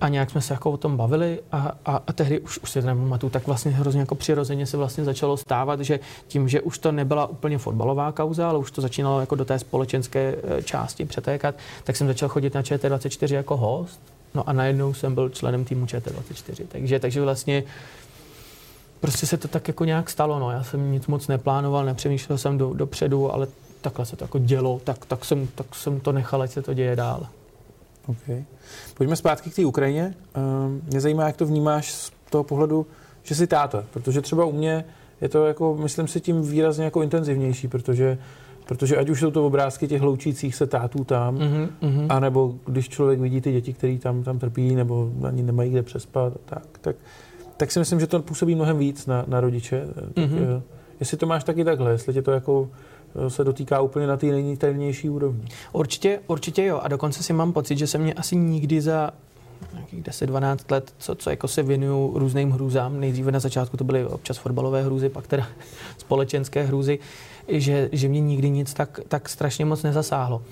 a 0.00 0.08
nějak 0.08 0.30
jsme 0.30 0.40
se 0.40 0.54
jako 0.54 0.70
o 0.70 0.76
tom 0.76 0.96
bavili 0.96 1.40
a, 1.52 1.72
a, 1.86 2.02
a 2.06 2.12
tehdy 2.12 2.40
už, 2.40 2.58
už 2.58 2.70
se 2.70 2.80
to 2.80 2.86
nepamatuju, 2.86 3.30
tak 3.30 3.46
vlastně 3.46 3.70
hrozně 3.70 4.00
jako 4.00 4.14
přirozeně 4.14 4.66
se 4.66 4.76
vlastně 4.76 5.04
začalo 5.04 5.36
stávat, 5.36 5.80
že 5.80 6.00
tím, 6.28 6.48
že 6.48 6.60
už 6.60 6.78
to 6.78 6.92
nebyla 6.92 7.26
úplně 7.26 7.58
fotbalová 7.58 8.12
kauza, 8.12 8.48
ale 8.48 8.58
už 8.58 8.70
to 8.70 8.80
začínalo 8.80 9.20
jako 9.20 9.34
do 9.34 9.44
té 9.44 9.58
společenské 9.58 10.36
e, 10.58 10.62
části 10.62 11.04
přetékat, 11.04 11.54
tak 11.84 11.96
jsem 11.96 12.06
začal 12.06 12.28
chodit 12.28 12.54
na 12.54 12.62
ČT24 12.62 13.34
jako 13.34 13.56
host, 13.56 14.00
no 14.34 14.48
a 14.48 14.52
najednou 14.52 14.94
jsem 14.94 15.14
byl 15.14 15.28
členem 15.28 15.64
týmu 15.64 15.86
ČT24, 15.86 16.66
takže, 16.68 16.98
takže 17.00 17.20
vlastně 17.20 17.64
prostě 19.00 19.26
se 19.26 19.36
to 19.36 19.48
tak 19.48 19.68
jako 19.68 19.84
nějak 19.84 20.10
stalo, 20.10 20.38
no. 20.38 20.50
Já 20.50 20.62
jsem 20.62 20.92
nic 20.92 21.06
moc 21.06 21.28
neplánoval, 21.28 21.84
nepřemýšlel 21.84 22.38
jsem 22.38 22.58
do, 22.58 22.74
dopředu, 22.74 23.32
ale 23.34 23.46
takhle 23.80 24.06
se 24.06 24.16
to 24.16 24.24
jako 24.24 24.38
dělo, 24.38 24.80
tak, 24.84 25.06
tak, 25.06 25.24
jsem, 25.24 25.46
tak 25.54 25.74
jsem 25.74 26.00
to 26.00 26.12
nechal, 26.12 26.42
ať 26.42 26.50
se 26.50 26.62
to 26.62 26.74
děje 26.74 26.96
dál. 26.96 27.26
Okay. 28.06 28.44
Pojďme 28.94 29.16
zpátky 29.16 29.50
k 29.50 29.54
té 29.54 29.64
Ukrajině. 29.66 30.14
Ehm, 30.34 30.82
mě 30.90 31.00
zajímá, 31.00 31.26
jak 31.26 31.36
to 31.36 31.46
vnímáš 31.46 31.92
z 31.92 32.12
toho 32.30 32.44
pohledu, 32.44 32.86
že 33.22 33.34
jsi 33.34 33.46
táta, 33.46 33.84
protože 33.90 34.20
třeba 34.20 34.44
u 34.44 34.52
mě 34.52 34.84
je 35.20 35.28
to 35.28 35.46
jako, 35.46 35.76
myslím 35.82 36.08
si, 36.08 36.20
tím 36.20 36.42
výrazně 36.42 36.84
jako 36.84 37.02
intenzivnější, 37.02 37.68
protože 37.68 38.18
Protože 38.66 38.96
ať 38.96 39.08
už 39.08 39.20
jsou 39.20 39.30
to 39.30 39.46
obrázky 39.46 39.88
těch 39.88 40.02
loučících 40.02 40.54
se 40.54 40.66
tátů 40.66 41.04
tam, 41.04 41.38
mm-hmm. 41.38 42.06
anebo 42.08 42.54
když 42.66 42.88
člověk 42.88 43.20
vidí 43.20 43.40
ty 43.40 43.52
děti, 43.52 43.72
které 43.72 43.98
tam, 43.98 44.22
tam 44.22 44.38
trpí, 44.38 44.74
nebo 44.74 45.10
ani 45.28 45.42
nemají 45.42 45.70
kde 45.70 45.82
přespat, 45.82 46.32
tak, 46.44 46.66
tak, 46.80 46.96
tak 47.56 47.72
si 47.72 47.78
myslím, 47.78 48.00
že 48.00 48.06
to 48.06 48.22
působí 48.22 48.54
mnohem 48.54 48.78
víc 48.78 49.06
na, 49.06 49.24
na 49.28 49.40
rodiče. 49.40 49.86
Tak, 49.94 50.04
mm-hmm. 50.04 50.62
Jestli 51.00 51.16
to 51.16 51.26
máš 51.26 51.44
taky 51.44 51.64
takhle, 51.64 51.90
jestli 51.90 52.14
tě 52.14 52.22
to 52.22 52.30
jako 52.30 52.68
se 53.28 53.44
dotýká 53.44 53.80
úplně 53.80 54.06
na 54.06 54.16
té 54.16 54.26
nejtajemnější 54.26 55.10
úrovni. 55.10 55.44
Určitě, 55.72 56.20
určitě 56.26 56.64
jo. 56.64 56.80
A 56.82 56.88
dokonce 56.88 57.22
si 57.22 57.32
mám 57.32 57.52
pocit, 57.52 57.78
že 57.78 57.86
se 57.86 57.98
mě 57.98 58.14
asi 58.14 58.36
nikdy 58.36 58.80
za 58.80 59.10
nějakých 59.72 60.02
10-12 60.02 60.56
let, 60.70 60.94
co, 60.98 61.14
co 61.14 61.30
jako 61.30 61.48
se 61.48 61.62
věnuju 61.62 62.18
různým 62.18 62.50
hrůzám. 62.50 63.00
Nejdříve 63.00 63.32
na 63.32 63.40
začátku 63.40 63.76
to 63.76 63.84
byly 63.84 64.06
občas 64.06 64.38
fotbalové 64.38 64.82
hrůzy, 64.82 65.08
pak 65.08 65.26
teda 65.26 65.46
společenské 65.98 66.62
hrůzy, 66.62 66.98
že, 67.48 67.88
že 67.92 68.08
mě 68.08 68.20
nikdy 68.20 68.50
nic 68.50 68.74
tak, 68.74 69.00
tak 69.08 69.28
strašně 69.28 69.64
moc 69.64 69.82
nezasáhlo. 69.82 70.42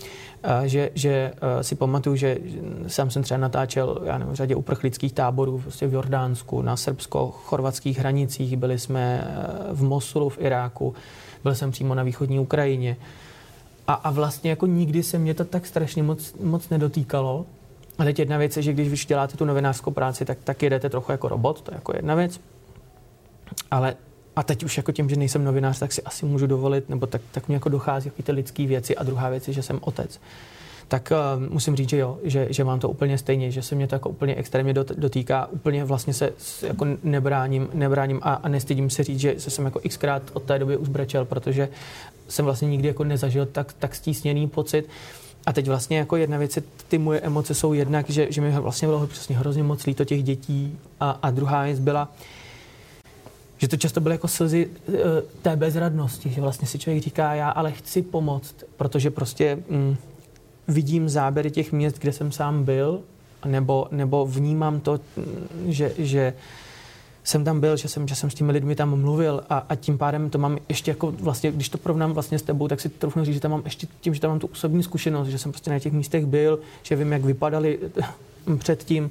A 0.42 0.66
že, 0.66 0.90
že 0.94 1.32
si 1.60 1.74
pamatuju, 1.74 2.16
že 2.16 2.38
sám 2.86 3.10
jsem 3.10 3.22
třeba 3.22 3.38
natáčel 3.38 4.00
já 4.04 4.18
nevím, 4.18 4.34
řadě 4.34 4.56
uprchlických 4.56 5.12
táborů 5.12 5.58
prostě 5.58 5.86
v 5.86 5.94
Jordánsku, 5.94 6.62
na 6.62 6.76
srbsko-chorvatských 6.76 7.98
hranicích, 7.98 8.56
byli 8.56 8.78
jsme 8.78 9.34
v 9.72 9.82
Mosulu 9.82 10.28
v 10.28 10.38
Iráku, 10.40 10.94
byl 11.42 11.54
jsem 11.54 11.70
přímo 11.70 11.94
na 11.94 12.02
východní 12.02 12.38
Ukrajině. 12.38 12.96
A, 13.86 13.92
a 13.92 14.10
vlastně 14.10 14.50
jako 14.50 14.66
nikdy 14.66 15.02
se 15.02 15.18
mě 15.18 15.34
to 15.34 15.44
tak 15.44 15.66
strašně 15.66 16.02
moc, 16.02 16.34
moc 16.42 16.68
nedotýkalo. 16.68 17.46
A 17.98 18.04
teď 18.04 18.18
jedna 18.18 18.38
věc 18.38 18.56
je, 18.56 18.62
že 18.62 18.72
když 18.72 18.88
vy 18.88 18.96
děláte 19.08 19.36
tu 19.36 19.44
novinářskou 19.44 19.90
práci, 19.90 20.24
tak, 20.24 20.38
tak 20.44 20.62
jedete 20.62 20.90
trochu 20.90 21.12
jako 21.12 21.28
robot, 21.28 21.60
to 21.60 21.70
je 21.70 21.74
jako 21.74 21.92
jedna 21.96 22.14
věc. 22.14 22.40
Ale 23.70 23.94
a 24.36 24.42
teď 24.42 24.64
už 24.64 24.76
jako 24.76 24.92
tím, 24.92 25.08
že 25.08 25.16
nejsem 25.16 25.44
novinář, 25.44 25.78
tak 25.78 25.92
si 25.92 26.02
asi 26.02 26.26
můžu 26.26 26.46
dovolit, 26.46 26.88
nebo 26.88 27.06
tak, 27.06 27.22
tak 27.32 27.48
mi 27.48 27.54
jako 27.54 27.68
dochází 27.68 28.10
ty 28.10 28.32
lidské 28.32 28.66
věci. 28.66 28.96
A 28.96 29.02
druhá 29.02 29.28
věc 29.28 29.48
je, 29.48 29.54
že 29.54 29.62
jsem 29.62 29.78
otec 29.82 30.20
tak 30.88 31.12
uh, 31.12 31.52
musím 31.52 31.76
říct, 31.76 31.88
že 31.88 31.96
jo, 31.96 32.18
že, 32.22 32.46
že 32.50 32.64
mám 32.64 32.80
to 32.80 32.88
úplně 32.88 33.18
stejně, 33.18 33.50
že 33.50 33.62
se 33.62 33.74
mě 33.74 33.86
to 33.86 33.94
jako 33.94 34.08
úplně 34.08 34.34
extrémně 34.34 34.74
dotýká, 34.74 35.46
úplně 35.46 35.84
vlastně 35.84 36.14
se 36.14 36.32
jako 36.62 36.86
nebráním, 37.02 37.68
nebráním 37.74 38.20
a, 38.22 38.34
a 38.34 38.48
nestydím 38.48 38.90
se 38.90 39.04
říct, 39.04 39.20
že 39.20 39.34
jsem 39.38 39.64
jako 39.64 39.80
xkrát 39.88 40.22
od 40.32 40.42
té 40.42 40.58
doby 40.58 40.76
už 40.76 40.88
brečel, 40.88 41.24
protože 41.24 41.68
jsem 42.28 42.44
vlastně 42.44 42.68
nikdy 42.68 42.88
jako 42.88 43.04
nezažil 43.04 43.46
tak, 43.46 43.72
tak 43.72 43.94
stísněný 43.94 44.48
pocit. 44.48 44.88
A 45.46 45.52
teď 45.52 45.68
vlastně 45.68 45.98
jako 45.98 46.16
jedna 46.16 46.38
věc, 46.38 46.58
ty 46.88 46.98
moje 46.98 47.20
emoce 47.20 47.54
jsou 47.54 47.72
jednak, 47.72 48.10
že, 48.10 48.26
že 48.30 48.40
mi 48.40 48.50
vlastně 48.50 48.88
bylo 48.88 49.06
přesně 49.06 49.36
hrozně 49.36 49.62
moc 49.62 49.86
líto 49.86 50.04
těch 50.04 50.22
dětí 50.22 50.78
a, 51.00 51.18
a 51.22 51.30
druhá 51.30 51.64
věc 51.64 51.78
byla, 51.78 52.08
že 53.58 53.68
to 53.68 53.76
často 53.76 54.00
byly 54.00 54.14
jako 54.14 54.28
slzy 54.28 54.66
uh, 54.66 54.94
té 55.42 55.56
bezradnosti, 55.56 56.30
že 56.30 56.40
vlastně 56.40 56.68
si 56.68 56.78
člověk 56.78 57.04
říká, 57.04 57.34
já 57.34 57.50
ale 57.50 57.72
chci 57.72 58.02
pomoct, 58.02 58.54
protože 58.76 59.10
prostě 59.10 59.58
mm, 59.68 59.96
vidím 60.68 61.08
záběry 61.08 61.50
těch 61.50 61.72
měst, 61.72 61.98
kde 61.98 62.12
jsem 62.12 62.32
sám 62.32 62.64
byl, 62.64 63.00
nebo, 63.44 63.88
nebo 63.90 64.26
vnímám 64.26 64.80
to, 64.80 65.00
že, 65.66 65.92
že 65.98 66.34
jsem 67.24 67.44
tam 67.44 67.60
byl, 67.60 67.76
že 67.76 67.88
jsem, 67.88 68.08
že 68.08 68.14
jsem 68.14 68.30
s 68.30 68.34
těmi 68.34 68.52
lidmi 68.52 68.74
tam 68.74 69.00
mluvil 69.00 69.44
a, 69.50 69.58
a 69.68 69.74
tím 69.74 69.98
pádem 69.98 70.30
to 70.30 70.38
mám 70.38 70.58
ještě 70.68 70.90
jako 70.90 71.10
vlastně, 71.10 71.52
když 71.52 71.68
to 71.68 71.78
porovnám 71.78 72.12
vlastně 72.12 72.38
s 72.38 72.42
tebou, 72.42 72.68
tak 72.68 72.80
si 72.80 72.88
trochu 72.88 73.24
říct, 73.24 73.34
že 73.34 73.40
tam 73.40 73.50
mám 73.50 73.62
ještě 73.64 73.86
tím, 74.00 74.14
že 74.14 74.20
tam 74.20 74.30
mám 74.30 74.38
tu 74.38 74.46
osobní 74.46 74.82
zkušenost, 74.82 75.28
že 75.28 75.38
jsem 75.38 75.52
prostě 75.52 75.70
na 75.70 75.78
těch 75.78 75.92
místech 75.92 76.26
byl, 76.26 76.58
že 76.82 76.96
vím, 76.96 77.12
jak 77.12 77.24
vypadali 77.24 77.78
předtím, 78.58 79.10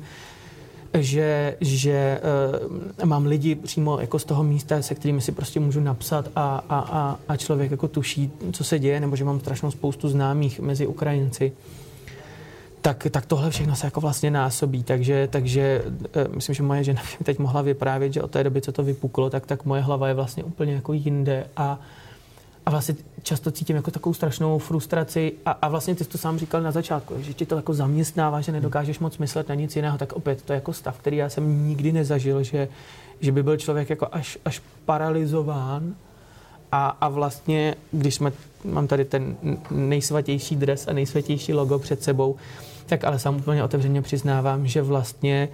že, 1.00 1.58
že 1.62 2.22
uh, 3.00 3.06
mám 3.06 3.26
lidi 3.26 3.56
přímo 3.56 4.00
jako 4.00 4.20
z 4.20 4.26
toho 4.26 4.44
místa, 4.44 4.82
se 4.82 4.96
kterými 4.96 5.22
si 5.22 5.32
prostě 5.32 5.60
můžu 5.60 5.80
napsat 5.80 6.30
a, 6.36 6.64
a, 6.70 6.80
a, 6.80 7.20
a 7.28 7.38
člověk 7.38 7.72
jako 7.72 7.88
tuší, 7.88 8.32
co 8.52 8.64
se 8.64 8.80
děje, 8.80 9.00
nebo 9.00 9.16
že 9.16 9.26
mám 9.26 9.40
strašnou 9.40 9.72
spoustu 9.72 10.10
známých 10.10 10.60
mezi 10.60 10.88
Ukrajinci. 10.88 11.52
Tak, 12.82 13.08
tak 13.12 13.26
tohle 13.26 13.50
všechno 13.50 13.76
se 13.76 13.88
jako 13.88 14.02
vlastně 14.02 14.32
násobí, 14.32 14.84
takže, 14.84 15.28
takže 15.32 15.84
uh, 15.86 16.36
myslím, 16.36 16.56
že 16.56 16.64
moje 16.64 16.84
žena 16.84 17.02
teď 17.24 17.40
mohla 17.40 17.62
vyprávět, 17.62 18.14
že 18.14 18.22
od 18.22 18.32
té 18.32 18.44
doby, 18.44 18.62
co 18.62 18.72
to 18.72 18.84
vypuklo, 18.84 19.30
tak, 19.30 19.46
tak 19.46 19.66
moje 19.66 19.82
hlava 19.82 20.08
je 20.08 20.14
vlastně 20.14 20.44
úplně 20.44 20.74
jako 20.74 20.94
jinde 20.94 21.48
a, 21.58 21.80
vlastně 22.72 22.96
často 23.24 23.52
cítím 23.52 23.76
jako 23.76 23.92
takovou 23.92 24.14
strašnou 24.14 24.58
frustraci 24.60 25.34
a, 25.46 25.52
a 25.52 25.70
vlastně 25.70 25.96
ty 25.96 26.04
jsi 26.04 26.10
to 26.10 26.18
sám 26.18 26.40
říkal 26.40 26.62
na 26.62 26.72
začátku, 26.72 27.14
že 27.20 27.34
tě 27.34 27.46
to 27.46 27.56
jako 27.56 27.74
zaměstnává, 27.74 28.42
že 28.42 28.52
nedokážeš 28.52 29.00
moc 29.00 29.18
myslet 29.18 29.50
na 29.50 29.56
nic 29.56 29.76
jiného, 29.76 29.98
tak 29.98 30.14
opět 30.14 30.42
to 30.42 30.54
je 30.54 30.56
jako 30.56 30.74
stav, 30.74 30.98
který 30.98 31.18
já 31.18 31.30
jsem 31.30 31.68
nikdy 31.68 31.92
nezažil, 31.92 32.44
že, 32.44 32.68
že 33.20 33.32
by 33.32 33.44
byl 33.44 33.58
člověk 33.58 33.90
jako 33.90 34.08
až, 34.12 34.38
až 34.46 34.62
paralizován 34.86 35.96
a, 36.72 36.98
a 37.02 37.10
vlastně, 37.10 37.76
když 37.92 38.16
jsme, 38.16 38.32
mám 38.66 38.88
tady 38.88 39.06
ten 39.06 39.36
nejsvatější 39.72 40.56
dres 40.56 40.88
a 40.88 40.94
nejsvatější 40.94 41.54
logo 41.54 41.80
před 41.80 42.04
sebou, 42.04 42.36
tak 42.86 43.04
ale 43.04 43.20
sám 43.20 43.36
úplně 43.36 43.64
otevřeně 43.64 44.02
přiznávám, 44.02 44.68
že 44.68 44.82
vlastně 44.82 45.50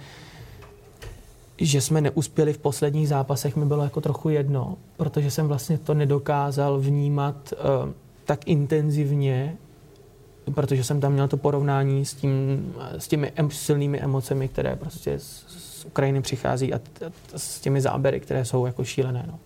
že 1.60 1.80
jsme 1.80 2.00
neuspěli 2.00 2.52
v 2.52 2.58
posledních 2.58 3.08
zápasech, 3.08 3.56
mi 3.56 3.64
bylo 3.66 3.84
jako 3.84 4.00
trochu 4.00 4.28
jedno, 4.28 4.76
protože 4.96 5.30
jsem 5.30 5.48
vlastně 5.48 5.78
to 5.78 5.94
nedokázal 5.94 6.78
vnímat 6.80 7.52
uh, 7.52 7.92
tak 8.24 8.48
intenzivně, 8.48 9.56
protože 10.54 10.84
jsem 10.84 11.00
tam 11.00 11.12
měl 11.12 11.28
to 11.28 11.36
porovnání 11.36 12.04
s, 12.04 12.14
tím, 12.14 12.30
s 12.98 13.08
těmi 13.08 13.32
em, 13.36 13.50
silnými 13.50 14.00
emocemi, 14.00 14.48
které 14.48 14.76
prostě 14.76 15.18
z, 15.18 15.44
z 15.48 15.84
Ukrajiny 15.84 16.22
přichází 16.22 16.74
a, 16.74 16.78
t, 16.78 17.06
a 17.06 17.38
s 17.38 17.60
těmi 17.60 17.80
záběry, 17.80 18.20
které 18.20 18.44
jsou 18.44 18.66
jako 18.66 18.84
šílené. 18.84 19.24
No. 19.26 19.38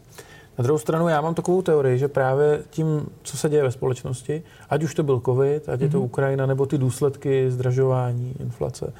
Na 0.59 0.63
druhou 0.63 0.79
stranu 0.79 1.09
já 1.09 1.21
mám 1.21 1.35
takovou 1.35 1.63
teorii, 1.63 1.99
že 1.99 2.09
právě 2.09 2.63
tím, 2.71 3.07
co 3.23 3.37
se 3.37 3.49
děje 3.49 3.63
ve 3.63 3.71
společnosti, 3.71 4.43
ať 4.71 4.83
už 4.83 4.95
to 4.95 5.03
byl 5.03 5.21
covid, 5.25 5.69
ať 5.69 5.81
mm-hmm. 5.81 5.83
je 5.83 5.89
to 5.89 5.99
mhm. 5.99 6.05
Ukrajina, 6.05 6.47
nebo 6.47 6.67
ty 6.67 6.79
důsledky 6.79 7.51
zdražování, 7.51 8.35
inflace, 8.41 8.87
uh, 8.87 8.93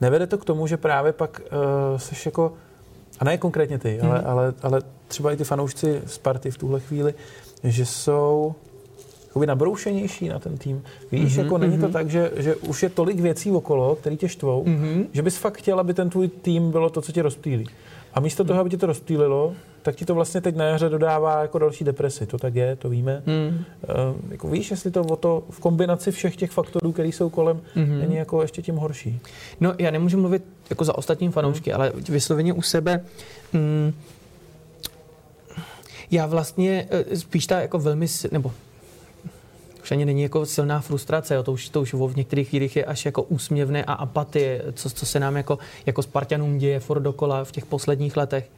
Nevede 0.00 0.26
to 0.26 0.38
k 0.38 0.44
tomu, 0.44 0.66
že 0.66 0.76
právě 0.76 1.12
pak 1.12 1.40
uh, 1.40 1.98
seš 1.98 2.26
jako 2.26 2.52
a 3.18 3.24
ne 3.24 3.38
konkrétně 3.38 3.78
ty, 3.78 3.98
mm. 4.02 4.10
ale, 4.10 4.22
ale, 4.22 4.54
ale 4.62 4.82
třeba 5.08 5.32
i 5.32 5.36
ty 5.36 5.44
fanoušci 5.44 6.02
Sparty 6.06 6.50
v 6.50 6.58
tuhle 6.58 6.80
chvíli, 6.80 7.14
že 7.64 7.86
jsou 7.86 8.54
jakoby 9.26 9.46
nabroušenější 9.46 10.28
na 10.28 10.38
ten 10.38 10.58
tým. 10.58 10.82
Víš, 11.12 11.36
mm-hmm, 11.36 11.42
jako 11.42 11.58
není 11.58 11.78
to 11.78 11.84
mhm. 11.84 11.92
tak, 11.92 12.10
že, 12.10 12.30
že 12.36 12.56
už 12.56 12.82
je 12.82 12.88
tolik 12.88 13.20
věcí 13.20 13.50
okolo, 13.50 13.96
které 13.96 14.16
tě 14.16 14.28
štvou, 14.28 14.64
mm-hmm. 14.64 15.06
že 15.12 15.22
bys 15.22 15.36
fakt 15.36 15.58
chtěl, 15.58 15.80
aby 15.80 15.94
ten 15.94 16.10
tvůj 16.10 16.28
tým 16.28 16.70
bylo 16.70 16.90
to, 16.90 17.02
co 17.02 17.12
tě 17.12 17.22
rozptýlí. 17.22 17.66
A 18.14 18.20
místo 18.20 18.44
toho, 18.44 18.60
aby 18.60 18.70
tě 18.70 18.76
to 18.76 18.86
rozptýlilo, 18.86 19.54
tak 19.86 19.96
ti 19.96 20.04
to 20.04 20.14
vlastně 20.14 20.40
teď 20.40 20.56
na 20.56 20.64
jaře 20.64 20.88
dodává 20.88 21.42
jako 21.42 21.58
další 21.58 21.84
depresi. 21.84 22.26
To 22.26 22.38
tak 22.38 22.54
je, 22.54 22.76
to 22.76 22.88
víme. 22.88 23.22
Mm. 23.26 23.64
Jako 24.30 24.48
víš, 24.48 24.70
jestli 24.70 24.90
to 24.90 25.00
o 25.00 25.16
to 25.16 25.42
v 25.50 25.60
kombinaci 25.60 26.12
všech 26.12 26.36
těch 26.36 26.50
faktorů, 26.50 26.92
které 26.92 27.08
jsou 27.08 27.30
kolem, 27.30 27.60
mm-hmm. 27.76 27.98
není 27.98 28.16
jako 28.16 28.42
ještě 28.42 28.62
tím 28.62 28.76
horší. 28.76 29.20
No, 29.60 29.74
já 29.78 29.90
nemůžu 29.90 30.18
mluvit 30.18 30.42
jako 30.70 30.84
za 30.84 30.98
ostatní 30.98 31.30
fanoušky, 31.30 31.70
mm. 31.70 31.76
ale 31.76 31.92
vysloveně 32.08 32.52
u 32.52 32.62
sebe. 32.62 33.04
Mm, 33.52 33.92
já 36.10 36.26
vlastně 36.26 36.88
eh, 36.90 37.16
spíš 37.16 37.46
ta 37.46 37.60
jako 37.60 37.78
velmi, 37.78 38.06
nebo 38.32 38.52
už 39.82 39.90
ani 39.90 40.04
není 40.04 40.22
jako 40.22 40.46
silná 40.46 40.80
frustrace, 40.80 41.34
jo, 41.34 41.42
to 41.42 41.52
už, 41.52 41.68
to 41.68 41.80
už 41.80 41.94
v 41.94 42.16
některých 42.16 42.48
chvílích 42.48 42.76
je 42.76 42.84
až 42.84 43.04
jako 43.04 43.22
úsměvné 43.22 43.84
a 43.84 43.92
apatie, 43.92 44.64
co, 44.72 44.90
co 44.90 45.06
se 45.06 45.20
nám 45.20 45.36
jako, 45.36 45.58
jako 45.86 46.02
Spartanům 46.02 46.58
děje 46.58 46.80
furt 46.80 47.00
dokola 47.00 47.44
v 47.44 47.52
těch 47.52 47.66
posledních 47.66 48.16
letech. 48.16 48.50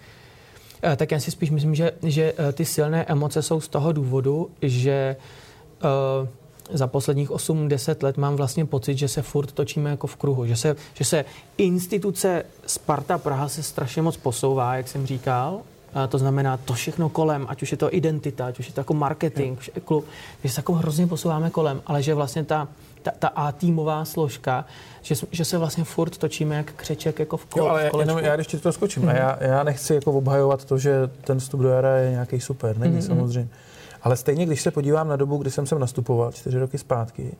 Eh, 0.83 0.97
tak 0.97 1.11
já 1.11 1.21
si 1.21 1.31
spíš 1.31 1.51
myslím, 1.51 1.75
že, 1.75 1.93
že 2.03 2.33
eh, 2.39 2.53
ty 2.53 2.65
silné 2.65 3.05
emoce 3.05 3.43
jsou 3.43 3.61
z 3.61 3.69
toho 3.69 3.93
důvodu, 3.93 4.51
že 4.63 5.17
uh, 6.23 6.29
za 6.71 6.87
posledních 6.87 7.31
8-10 7.31 7.97
let 8.03 8.17
mám 8.17 8.37
vlastně 8.37 8.65
pocit, 8.65 8.99
že 8.99 9.09
se 9.09 9.23
furt 9.23 9.53
točíme 9.53 9.91
jako 9.91 10.07
v 10.07 10.17
kruhu, 10.17 10.47
že 10.47 10.57
se, 10.57 10.77
že 10.95 11.05
se 11.05 11.25
instituce 11.59 12.45
Sparta 12.67 13.19
Praha 13.19 13.49
se 13.49 13.63
strašně 13.63 14.03
moc 14.03 14.17
posouvá, 14.17 14.77
jak 14.77 14.89
jsem 14.89 15.07
říkal, 15.07 15.61
a 15.95 16.07
to 16.07 16.19
znamená 16.19 16.57
to 16.57 16.73
všechno 16.75 17.09
kolem, 17.09 17.47
ať 17.49 17.63
už 17.63 17.73
je 17.73 17.79
to 17.79 17.95
identita, 17.95 18.47
ať 18.47 18.59
už 18.59 18.67
je 18.67 18.73
to 18.73 18.81
jako 18.81 18.95
marketing, 18.95 19.59
je. 19.75 19.81
klub, 19.81 20.05
že 20.45 20.51
se 20.51 20.59
jako 20.59 20.73
hrozně 20.73 21.07
posouváme 21.07 21.51
kolem, 21.51 21.83
ale 21.87 22.03
že 22.03 22.15
vlastně 22.15 22.45
ta, 22.45 22.69
ta, 23.03 23.11
ta 23.19 23.29
A-týmová 23.29 24.05
složka, 24.05 24.65
že, 25.03 25.15
že 25.31 25.45
se 25.45 25.59
vlastně 25.59 25.85
furt 25.85 26.19
točíme 26.19 26.57
jak 26.57 26.73
křeček 26.73 27.19
jako 27.19 27.37
v, 27.37 27.47
kole, 27.47 27.67
jo, 27.67 27.71
ale 27.71 27.89
v 27.89 27.91
kolečku. 27.91 28.11
Jenom 28.11 28.25
já 28.25 28.35
ještě 28.35 28.59
to 28.59 28.73
skočím. 28.73 29.03
Mm-hmm. 29.03 29.11
A 29.11 29.15
já, 29.15 29.39
já 29.41 29.63
nechci 29.63 29.95
jako 29.95 30.13
obhajovat 30.13 30.65
to, 30.65 30.79
že 30.79 31.11
ten 31.25 31.39
vstup 31.39 31.61
do 31.61 31.69
jara 31.69 31.97
je 31.97 32.11
nějaký 32.11 32.41
super, 32.41 32.79
není 32.79 32.99
mm-hmm. 32.99 33.07
samozřejmě. 33.07 33.49
Ale 34.03 34.17
stejně, 34.17 34.47
když 34.47 34.63
se 34.63 34.71
podívám 34.71 35.09
na 35.09 35.17
dobu, 35.17 35.37
kdy 35.37 35.51
jsem 35.51 35.67
sem 35.67 35.79
nastupoval, 35.79 36.33
čtyři 36.33 36.59
roky 36.59 36.79
zpátky, 36.79 37.35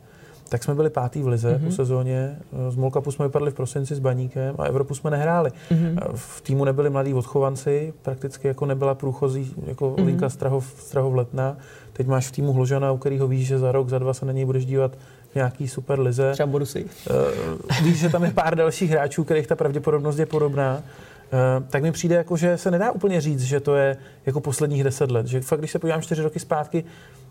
tak 0.49 0.63
jsme 0.63 0.75
byli 0.75 0.89
pátý 0.89 1.23
v 1.23 1.27
lize 1.27 1.55
mm-hmm. 1.55 1.65
po 1.65 1.71
sezóně. 1.71 2.37
Z 2.69 2.75
Molkapu 2.75 3.11
jsme 3.11 3.25
vypadli 3.25 3.51
v 3.51 3.53
prosinci 3.53 3.95
s 3.95 3.99
Baníkem 3.99 4.55
a 4.57 4.65
Evropu 4.65 4.95
jsme 4.95 5.11
nehráli. 5.11 5.51
Mm-hmm. 5.71 5.97
V 6.15 6.41
týmu 6.41 6.65
nebyli 6.65 6.89
mladí 6.89 7.13
odchovanci, 7.13 7.93
prakticky 8.01 8.47
jako 8.47 8.65
nebyla 8.65 8.95
průchozí 8.95 9.53
jako 9.65 9.91
mm-hmm. 9.91 10.05
Linka 10.05 10.29
Strahov, 10.29 10.65
Strahov 10.79 11.13
Letná. 11.13 11.57
Teď 11.93 12.07
máš 12.07 12.27
v 12.27 12.31
týmu 12.31 12.53
Hložana, 12.53 12.91
u 12.91 12.97
kterého 12.97 13.27
víš, 13.27 13.47
že 13.47 13.59
za 13.59 13.71
rok, 13.71 13.89
za 13.89 13.99
dva 13.99 14.13
se 14.13 14.25
na 14.25 14.31
něj 14.31 14.45
budeš 14.45 14.65
dívat 14.65 14.91
nějaký 15.35 15.67
super 15.67 15.99
lize. 15.99 16.31
Třeba 16.33 16.47
Borusy. 16.47 16.85
Uh, 16.85 17.83
víš, 17.83 17.99
že 17.99 18.09
tam 18.09 18.23
je 18.23 18.31
pár 18.31 18.55
dalších 18.55 18.91
hráčů, 18.91 19.23
kterých 19.23 19.47
ta 19.47 19.55
pravděpodobnost 19.55 20.19
je 20.19 20.25
podobná. 20.25 20.75
Uh, 20.77 21.67
tak 21.69 21.83
mi 21.83 21.91
přijde, 21.91 22.15
jako, 22.15 22.37
že 22.37 22.57
se 22.57 22.71
nedá 22.71 22.91
úplně 22.91 23.21
říct, 23.21 23.43
že 23.43 23.59
to 23.59 23.75
je 23.75 23.97
jako 24.25 24.41
posledních 24.41 24.83
deset 24.83 25.11
let. 25.11 25.27
Že 25.27 25.41
fakt, 25.41 25.59
když 25.59 25.71
se 25.71 25.79
podívám 25.79 26.01
čtyři 26.01 26.21
roky 26.21 26.39
zpátky, 26.39 26.83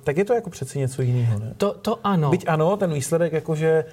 tak 0.05 0.17
je 0.17 0.25
to 0.25 0.35
jako 0.35 0.51
přeci 0.51 0.79
něco 0.79 1.03
jiného, 1.03 1.39
ne? 1.39 1.55
To, 1.57 1.73
to 1.73 1.99
ano. 2.05 2.31
Byť 2.31 2.45
ano, 2.49 2.77
ten 2.77 2.93
výsledek 2.93 3.33
jakože 3.33 3.85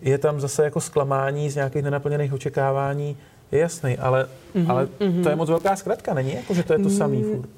je 0.00 0.18
tam 0.18 0.40
zase 0.40 0.64
jako 0.64 0.80
zklamání 0.80 1.50
z 1.50 1.54
nějakých 1.54 1.82
nenaplněných 1.82 2.32
očekávání, 2.32 3.16
je 3.52 3.58
jasný, 3.58 3.98
ale, 3.98 4.28
mm-hmm, 4.54 4.70
ale 4.70 4.86
mm-hmm. 4.86 5.22
to 5.22 5.28
je 5.28 5.36
moc 5.36 5.48
velká 5.48 5.76
zkratka, 5.76 6.14
není? 6.14 6.34
Jako, 6.34 6.54
že 6.54 6.62
to 6.62 6.72
je 6.72 6.78
to 6.78 6.90
samý 6.90 7.22
mm, 7.22 7.24
furt. 7.24 7.48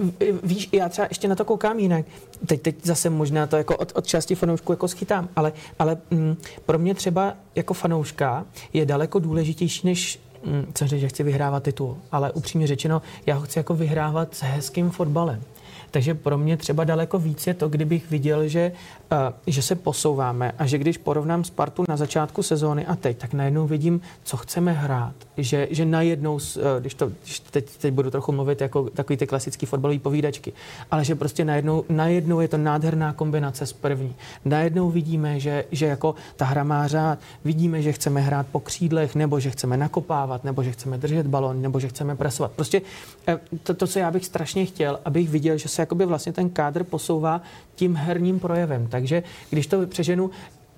Víš, 0.42 0.68
já 0.72 0.88
třeba 0.88 1.06
ještě 1.10 1.28
na 1.28 1.34
to 1.34 1.44
koukám 1.44 1.78
jinak. 1.78 2.04
Teď, 2.46 2.62
teď 2.62 2.76
zase 2.82 3.10
možná 3.10 3.46
to 3.46 3.56
jako 3.56 3.76
od, 3.76 3.92
od 3.94 4.06
části 4.06 4.34
fanoušků 4.34 4.72
jako 4.72 4.88
schytám, 4.88 5.28
ale, 5.36 5.52
ale 5.78 5.98
mm, 6.10 6.36
pro 6.66 6.78
mě 6.78 6.94
třeba 6.94 7.34
jako 7.54 7.74
fanouška 7.74 8.44
je 8.72 8.86
daleko 8.86 9.18
důležitější, 9.18 9.86
než 9.86 10.20
mm, 10.44 10.72
jsem 10.78 10.88
řekl, 10.88 11.00
že 11.00 11.08
chci 11.08 11.22
vyhrávat 11.22 11.62
titul, 11.62 11.96
ale 12.12 12.32
upřímně 12.32 12.66
řečeno, 12.66 13.02
já 13.26 13.34
ho 13.34 13.40
chci 13.40 13.58
jako 13.58 13.74
vyhrávat 13.74 14.34
s 14.34 14.42
hezkým 14.42 14.90
fotbalem. 14.90 15.42
Takže 15.90 16.14
pro 16.14 16.38
mě 16.38 16.56
třeba 16.56 16.84
daleko 16.84 17.18
víc 17.18 17.46
je 17.46 17.54
to, 17.54 17.68
kdybych 17.68 18.10
viděl, 18.10 18.48
že, 18.48 18.72
uh, 19.12 19.18
že 19.46 19.62
se 19.62 19.74
posouváme 19.74 20.52
a 20.58 20.66
že 20.66 20.78
když 20.78 20.98
porovnám 20.98 21.44
Spartu 21.44 21.84
na 21.88 21.96
začátku 21.96 22.42
sezóny 22.42 22.86
a 22.86 22.96
teď, 22.96 23.18
tak 23.18 23.32
najednou 23.32 23.66
vidím, 23.66 24.00
co 24.24 24.36
chceme 24.36 24.72
hrát. 24.72 25.14
Že, 25.36 25.68
že 25.70 25.84
najednou, 25.84 26.34
uh, 26.34 26.40
když, 26.80 26.94
to, 26.94 27.12
když 27.22 27.40
teď, 27.40 27.76
teď 27.76 27.94
budu 27.94 28.10
trochu 28.10 28.32
mluvit 28.32 28.60
jako 28.60 28.90
takový 28.90 29.16
ty 29.16 29.26
klasický 29.26 29.66
fotbalové 29.66 29.98
povídačky, 29.98 30.52
ale 30.90 31.04
že 31.04 31.14
prostě 31.14 31.44
najednou, 31.44 31.84
najednou 31.88 32.40
je 32.40 32.48
to 32.48 32.56
nádherná 32.56 33.12
kombinace 33.12 33.66
s 33.66 33.72
první. 33.72 34.14
Najednou 34.44 34.90
vidíme, 34.90 35.40
že, 35.40 35.64
že 35.72 35.86
jako 35.86 36.14
ta 36.36 36.44
hra 36.44 36.64
má 36.64 36.86
řád, 36.86 37.18
vidíme, 37.44 37.82
že 37.82 37.92
chceme 37.92 38.20
hrát 38.20 38.46
po 38.52 38.60
křídlech, 38.60 39.14
nebo 39.14 39.40
že 39.40 39.50
chceme 39.50 39.76
nakopávat, 39.76 40.44
nebo 40.44 40.62
že 40.62 40.72
chceme 40.72 40.98
držet 40.98 41.26
balon, 41.26 41.62
nebo 41.62 41.80
že 41.80 41.88
chceme 41.88 42.16
presovat. 42.16 42.52
Prostě 42.52 42.82
eh, 43.28 43.40
to, 43.62 43.74
to 43.74 43.86
co 43.86 43.98
já 43.98 44.10
bych 44.10 44.26
strašně 44.26 44.66
chtěl, 44.66 44.98
abych 45.04 45.28
viděl, 45.28 45.58
že 45.58 45.65
se 45.68 45.82
jakoby 45.82 46.06
vlastně 46.06 46.32
ten 46.32 46.50
kádr 46.50 46.84
posouvá 46.84 47.40
tím 47.74 47.96
herním 47.96 48.40
projevem. 48.40 48.86
Takže 48.86 49.22
když 49.50 49.66
to 49.66 49.86
přeženu, 49.86 50.30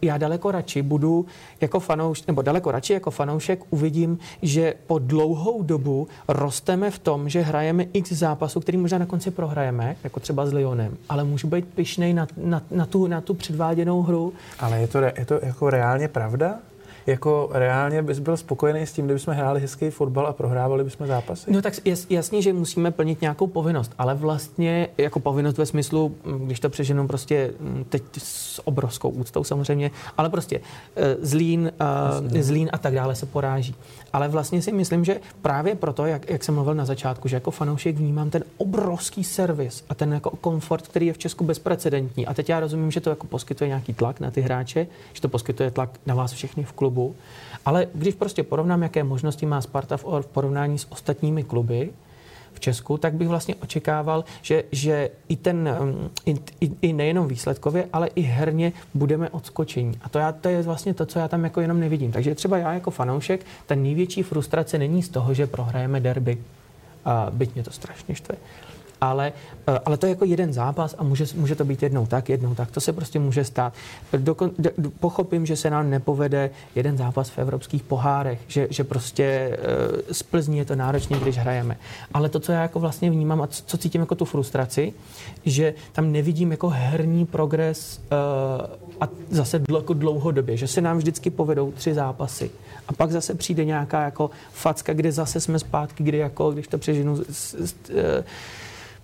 já 0.03 0.18
daleko 0.18 0.51
radši 0.51 0.83
budu 0.83 1.27
jako 1.61 1.81
fanoušek, 1.81 2.27
nebo 2.27 2.42
daleko 2.42 2.70
radši 2.70 2.92
jako 2.92 3.11
fanoušek 3.11 3.61
uvidím, 3.70 4.18
že 4.42 4.74
po 4.87 4.98
dlouhou 4.98 5.62
dobu 5.62 6.09
rosteme 6.29 6.90
v 6.90 6.98
tom, 6.98 7.29
že 7.29 7.40
hrajeme 7.40 7.85
x 7.92 8.12
zápasů, 8.12 8.61
který 8.61 8.79
možná 8.79 8.98
na 8.98 9.07
konci 9.07 9.31
prohrajeme, 9.31 9.96
jako 10.05 10.20
třeba 10.20 10.46
s 10.46 10.53
Lyonem, 10.53 10.96
ale 11.09 11.24
můžu 11.24 11.48
být 11.48 11.64
pišnej 11.64 12.14
na, 12.14 12.27
na, 12.37 12.62
na, 12.70 12.87
tu, 12.87 13.07
na 13.07 13.20
tu 13.20 13.35
předváděnou 13.35 14.03
hru. 14.03 14.33
Ale 14.59 14.81
je 14.81 14.88
to, 14.88 14.98
je 14.98 15.24
to 15.27 15.40
jako 15.42 15.70
reálně 15.70 16.09
pravda? 16.09 16.59
Jako 17.09 17.49
reálně 17.53 18.03
bys 18.03 18.18
byl 18.18 18.37
spokojený 18.37 18.81
s 18.81 18.92
tím, 18.92 19.05
kdybychom 19.05 19.35
hráli 19.35 19.61
hezký 19.61 19.90
fotbal 19.90 20.27
a 20.27 20.33
prohrávali 20.33 20.85
bychom 20.85 21.07
zápasy? 21.07 21.53
No 21.53 21.62
tak 21.62 21.75
jasně, 22.11 22.42
že 22.42 22.53
musíme 22.53 22.90
plnit 22.90 23.21
nějakou 23.21 23.47
povinnost, 23.47 23.92
ale 23.99 24.14
vlastně 24.14 24.88
jako 24.99 25.21
povinnost 25.21 25.59
ve 25.59 25.66
smyslu, 25.66 26.14
když 26.38 26.61
to 26.61 26.71
přeženu 26.71 27.07
prostě 27.07 27.51
teď 27.88 28.03
s 28.18 28.66
obrovskou 28.66 29.09
úctou 29.09 29.44
samozřejmě, 29.44 29.90
ale 30.16 30.31
prostě 30.31 30.61
eh, 30.97 31.16
Zlín, 31.21 31.73
uh, 32.31 32.40
Zlín 32.40 32.68
a 32.73 32.79
tak 32.79 32.94
dále 32.94 33.14
se 33.14 33.27
poráží. 33.27 33.75
Ale 34.12 34.29
vlastně 34.29 34.62
si 34.62 34.73
myslím, 34.73 35.05
že 35.05 35.21
právě 35.42 35.75
proto, 35.75 36.07
jak, 36.07 36.31
jak 36.31 36.44
jsem 36.44 36.55
mluvil 36.55 36.75
na 36.75 36.85
začátku, 36.85 37.29
že 37.29 37.37
jako 37.37 37.51
fanoušek 37.51 37.97
vnímám 37.97 38.31
ten 38.31 38.44
obrovský 38.57 39.25
servis 39.25 39.85
a 39.88 39.94
ten 39.94 40.12
jako 40.12 40.31
komfort, 40.31 40.88
který 40.88 41.07
je 41.07 41.12
v 41.12 41.18
Česku 41.18 41.44
bezprecedentní. 41.44 42.27
A 42.27 42.35
teď 42.35 42.49
já 42.49 42.61
rozumím, 42.61 42.90
že 42.90 43.01
to 43.01 43.11
jako 43.11 43.27
poskytuje 43.27 43.68
nějaký 43.68 43.94
tlak 43.94 44.21
na 44.21 44.31
ty 44.31 44.40
hráče, 44.40 44.87
že 45.12 45.21
to 45.21 45.29
poskytuje 45.29 45.71
tlak 45.71 45.90
na 46.07 46.14
vás 46.14 46.33
všechny 46.33 46.64
v 46.64 46.73
klubu. 46.73 47.14
Ale 47.64 47.87
když 47.94 48.14
prostě 48.14 48.42
porovnám, 48.42 48.83
jaké 48.83 49.05
možnosti 49.05 49.47
má 49.47 49.61
Sparta 49.61 49.97
v, 49.97 50.05
v 50.21 50.27
porovnání 50.27 50.79
s 50.79 50.92
ostatními 50.92 51.44
kluby, 51.44 51.90
v 52.59 52.61
Česku, 52.61 52.99
tak 52.99 53.14
bych 53.14 53.29
vlastně 53.29 53.55
očekával, 53.55 54.25
že, 54.42 54.64
že 54.73 55.11
i 55.29 55.37
ten, 55.37 55.77
um, 55.81 56.11
i, 56.27 56.35
i, 56.61 56.71
i 56.83 56.92
nejenom 56.92 57.29
výsledkově, 57.29 57.88
ale 57.92 58.07
i 58.14 58.21
herně 58.21 58.73
budeme 58.94 59.31
odskočení. 59.31 59.94
A 60.03 60.09
to, 60.09 60.18
já, 60.18 60.33
to 60.33 60.49
je 60.49 60.62
vlastně 60.62 60.94
to, 60.94 61.07
co 61.07 61.18
já 61.18 61.29
tam 61.29 61.44
jako 61.44 61.61
jenom 61.61 61.81
nevidím. 61.81 62.12
Takže 62.12 62.35
třeba 62.35 62.59
já 62.59 62.75
jako 62.75 62.90
fanoušek, 62.90 63.47
ta 63.66 63.75
největší 63.75 64.23
frustrace 64.23 64.79
není 64.79 65.03
z 65.03 65.09
toho, 65.09 65.35
že 65.35 65.47
prohrajeme 65.47 66.01
derby. 66.01 66.38
A 67.05 67.27
byť 67.31 67.55
mě 67.55 67.62
to 67.62 67.71
strašně 67.71 68.14
štve 68.14 68.37
ale, 69.01 69.33
eh, 69.67 69.79
ale 69.85 69.97
to 69.97 70.07
je 70.07 70.11
jako 70.11 70.25
jeden 70.25 70.53
zápas 70.53 70.95
a 70.99 71.05
může, 71.05 71.25
může 71.35 71.55
to 71.55 71.65
být 71.65 71.83
jednou 71.83 72.07
tak, 72.07 72.29
jednou 72.29 72.55
tak. 72.55 72.71
To 72.71 72.81
se 72.81 72.93
prostě 72.93 73.19
může 73.19 73.45
stát. 73.45 73.73
Dokon, 74.17 74.51
do, 74.59 74.71
pochopím, 75.01 75.47
že 75.47 75.57
se 75.57 75.71
nám 75.71 75.91
nepovede 75.91 76.51
jeden 76.75 76.97
zápas 76.97 77.31
v 77.31 77.39
evropských 77.39 77.83
pohárech, 77.83 78.39
že, 78.47 78.69
že 78.71 78.85
prostě 78.85 79.59
uh, 79.59 80.13
z 80.13 80.23
Plzní 80.23 80.59
je 80.59 80.65
to 80.65 80.77
náročně, 80.77 81.19
když 81.19 81.39
hrajeme. 81.39 81.77
Ale 82.15 82.29
to, 82.29 82.41
co 82.41 82.53
já 82.53 82.63
jako 82.63 82.81
vlastně 82.81 83.11
vnímám 83.11 83.43
a 83.43 83.47
co, 83.47 83.63
co 83.67 83.79
cítím 83.79 84.01
jako 84.01 84.15
tu 84.15 84.25
frustraci, 84.25 84.93
že 85.47 85.75
tam 85.93 86.13
nevidím 86.13 86.51
jako 86.51 86.69
herní 86.69 87.27
progres 87.27 88.01
uh, 88.13 88.67
a 89.01 89.09
zase 89.31 89.63
jako 89.75 89.95
dlouhodobě, 89.95 90.57
že 90.57 90.67
se 90.67 90.81
nám 90.81 90.99
vždycky 90.99 91.31
povedou 91.31 91.73
tři 91.73 91.95
zápasy. 91.95 92.51
A 92.89 92.93
pak 92.93 93.13
zase 93.13 93.35
přijde 93.35 93.65
nějaká 93.65 94.05
jako 94.05 94.31
facka, 94.53 94.93
kde 94.93 95.13
zase 95.13 95.41
jsme 95.41 95.59
zpátky, 95.59 96.05
kdy 96.05 96.19
jako, 96.19 96.51
když 96.51 96.69
to 96.69 96.79
přežinu, 96.79 97.17
s, 97.17 97.55
s, 97.55 97.75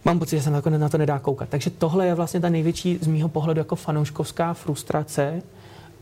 mám 0.04 0.18
pocit, 0.18 0.36
že 0.36 0.42
se 0.42 0.50
nakonec 0.50 0.80
na 0.80 0.88
to 0.88 0.98
nedá 0.98 1.18
koukat. 1.18 1.48
Takže 1.48 1.70
tohle 1.70 2.06
je 2.06 2.14
vlastně 2.14 2.40
ta 2.40 2.48
největší 2.48 2.98
z 3.00 3.06
mýho 3.06 3.28
pohledu 3.28 3.60
jako 3.60 3.76
fanouškovská 3.76 4.54
frustrace, 4.54 5.42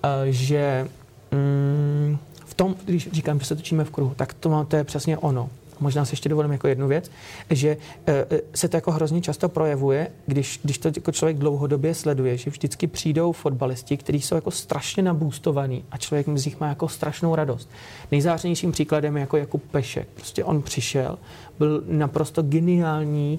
eh, 0.04 0.08
že 0.32 0.88
mm, 1.30 2.18
v 2.52 2.54
tom, 2.54 2.74
když 2.84 3.08
říkám, 3.12 3.40
že 3.40 3.46
se 3.46 3.56
točíme 3.56 3.84
v 3.84 3.90
kruhu, 3.90 4.14
tak 4.16 4.34
to, 4.34 4.66
to 4.68 4.76
je 4.76 4.84
přesně 4.84 5.18
ono. 5.18 5.50
možná 5.80 6.04
si 6.04 6.12
ještě 6.12 6.28
dovolím 6.28 6.52
jako 6.52 6.68
jednu 6.68 6.88
věc, 6.88 7.10
že 7.50 7.76
e, 8.06 8.26
se 8.54 8.68
to 8.68 8.76
jako 8.76 8.92
hrozně 8.92 9.20
často 9.20 9.48
projevuje, 9.48 10.08
když, 10.26 10.60
když 10.62 10.78
to 10.78 10.88
jako 10.88 11.12
člověk 11.12 11.38
dlouhodobě 11.38 11.94
sleduje, 11.94 12.36
že 12.36 12.50
vždycky 12.50 12.86
přijdou 12.86 13.32
fotbalisti, 13.32 13.96
kteří 13.96 14.20
jsou 14.20 14.34
jako 14.34 14.50
strašně 14.50 15.02
nabůstovaní 15.02 15.84
a 15.90 15.96
člověk 15.96 16.26
z 16.34 16.44
nich 16.44 16.60
má 16.60 16.68
jako 16.68 16.88
strašnou 16.88 17.34
radost. 17.34 17.70
Nejzářenějším 18.10 18.72
příkladem 18.72 19.16
je 19.16 19.20
jako 19.20 19.36
Jakub 19.36 19.62
Pešek. 19.70 20.08
Prostě 20.14 20.44
on 20.44 20.62
přišel, 20.62 21.18
byl 21.58 21.82
naprosto 21.86 22.42
geniální, 22.42 23.38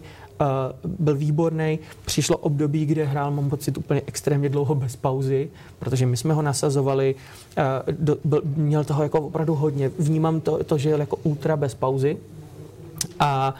byl 0.83 1.15
výborný. 1.15 1.79
Přišlo 2.05 2.37
období, 2.37 2.85
kde 2.85 3.05
hrál, 3.05 3.31
mám 3.31 3.49
pocit, 3.49 3.77
úplně 3.77 4.01
extrémně 4.05 4.49
dlouho 4.49 4.75
bez 4.75 4.95
pauzy, 4.95 5.49
protože 5.79 6.05
my 6.05 6.17
jsme 6.17 6.33
ho 6.33 6.41
nasazovali, 6.41 7.15
do, 7.91 8.17
byl, 8.23 8.41
měl 8.55 8.83
toho 8.83 9.03
jako 9.03 9.21
opravdu 9.21 9.55
hodně. 9.55 9.91
Vnímám 9.99 10.41
to, 10.41 10.63
to 10.63 10.77
že 10.77 10.89
je 10.89 10.97
jako 10.97 11.15
ultra 11.23 11.57
bez 11.57 11.73
pauzy. 11.73 12.17
A 13.19 13.55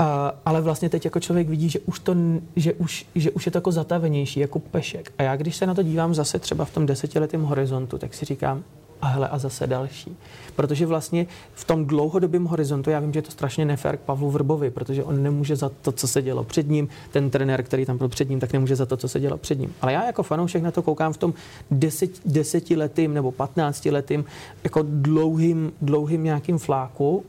Uh, 0.00 0.06
ale 0.46 0.60
vlastně 0.60 0.88
teď 0.88 1.04
jako 1.04 1.20
člověk 1.20 1.48
vidí, 1.48 1.68
že 1.68 1.78
už, 1.80 1.98
to, 1.98 2.14
že, 2.56 2.72
už, 2.72 3.06
že 3.14 3.30
už 3.30 3.46
je 3.46 3.52
to 3.52 3.58
jako 3.58 3.72
zatavenější, 3.72 4.40
jako 4.40 4.58
pešek. 4.58 5.12
A 5.18 5.22
já 5.22 5.36
když 5.36 5.56
se 5.56 5.66
na 5.66 5.74
to 5.74 5.82
dívám 5.82 6.14
zase 6.14 6.38
třeba 6.38 6.64
v 6.64 6.70
tom 6.70 6.86
desetiletém 6.86 7.42
horizontu, 7.42 7.98
tak 7.98 8.14
si 8.14 8.24
říkám, 8.24 8.62
a 9.02 9.06
hele, 9.06 9.28
a 9.28 9.38
zase 9.38 9.66
další. 9.66 10.16
Protože 10.56 10.86
vlastně 10.86 11.26
v 11.54 11.64
tom 11.64 11.86
dlouhodobém 11.86 12.44
horizontu, 12.44 12.90
já 12.90 13.00
vím, 13.00 13.12
že 13.12 13.18
je 13.18 13.22
to 13.22 13.30
strašně 13.30 13.64
nefér 13.64 13.96
k 13.96 14.00
Pavlu 14.00 14.30
Vrbovi, 14.30 14.70
protože 14.70 15.04
on 15.04 15.22
nemůže 15.22 15.56
za 15.56 15.68
to, 15.68 15.92
co 15.92 16.08
se 16.08 16.22
dělo 16.22 16.44
před 16.44 16.68
ním, 16.68 16.88
ten 17.10 17.30
trenér, 17.30 17.62
který 17.62 17.86
tam 17.86 17.98
byl 17.98 18.08
před 18.08 18.28
ním, 18.28 18.40
tak 18.40 18.52
nemůže 18.52 18.76
za 18.76 18.86
to, 18.86 18.96
co 18.96 19.08
se 19.08 19.20
dělo 19.20 19.38
před 19.38 19.58
ním. 19.58 19.74
Ale 19.80 19.92
já 19.92 20.06
jako 20.06 20.22
fanoušek 20.22 20.62
na 20.62 20.70
to 20.70 20.82
koukám 20.82 21.12
v 21.12 21.16
tom 21.16 21.34
deset, 21.70 22.10
desetiletým 22.24 23.14
nebo 23.14 23.32
patnáctiletým 23.32 24.24
jako 24.64 24.84
dlouhým, 24.88 25.72
dlouhým 25.82 26.24
nějakým 26.24 26.58
fláku 26.58 27.24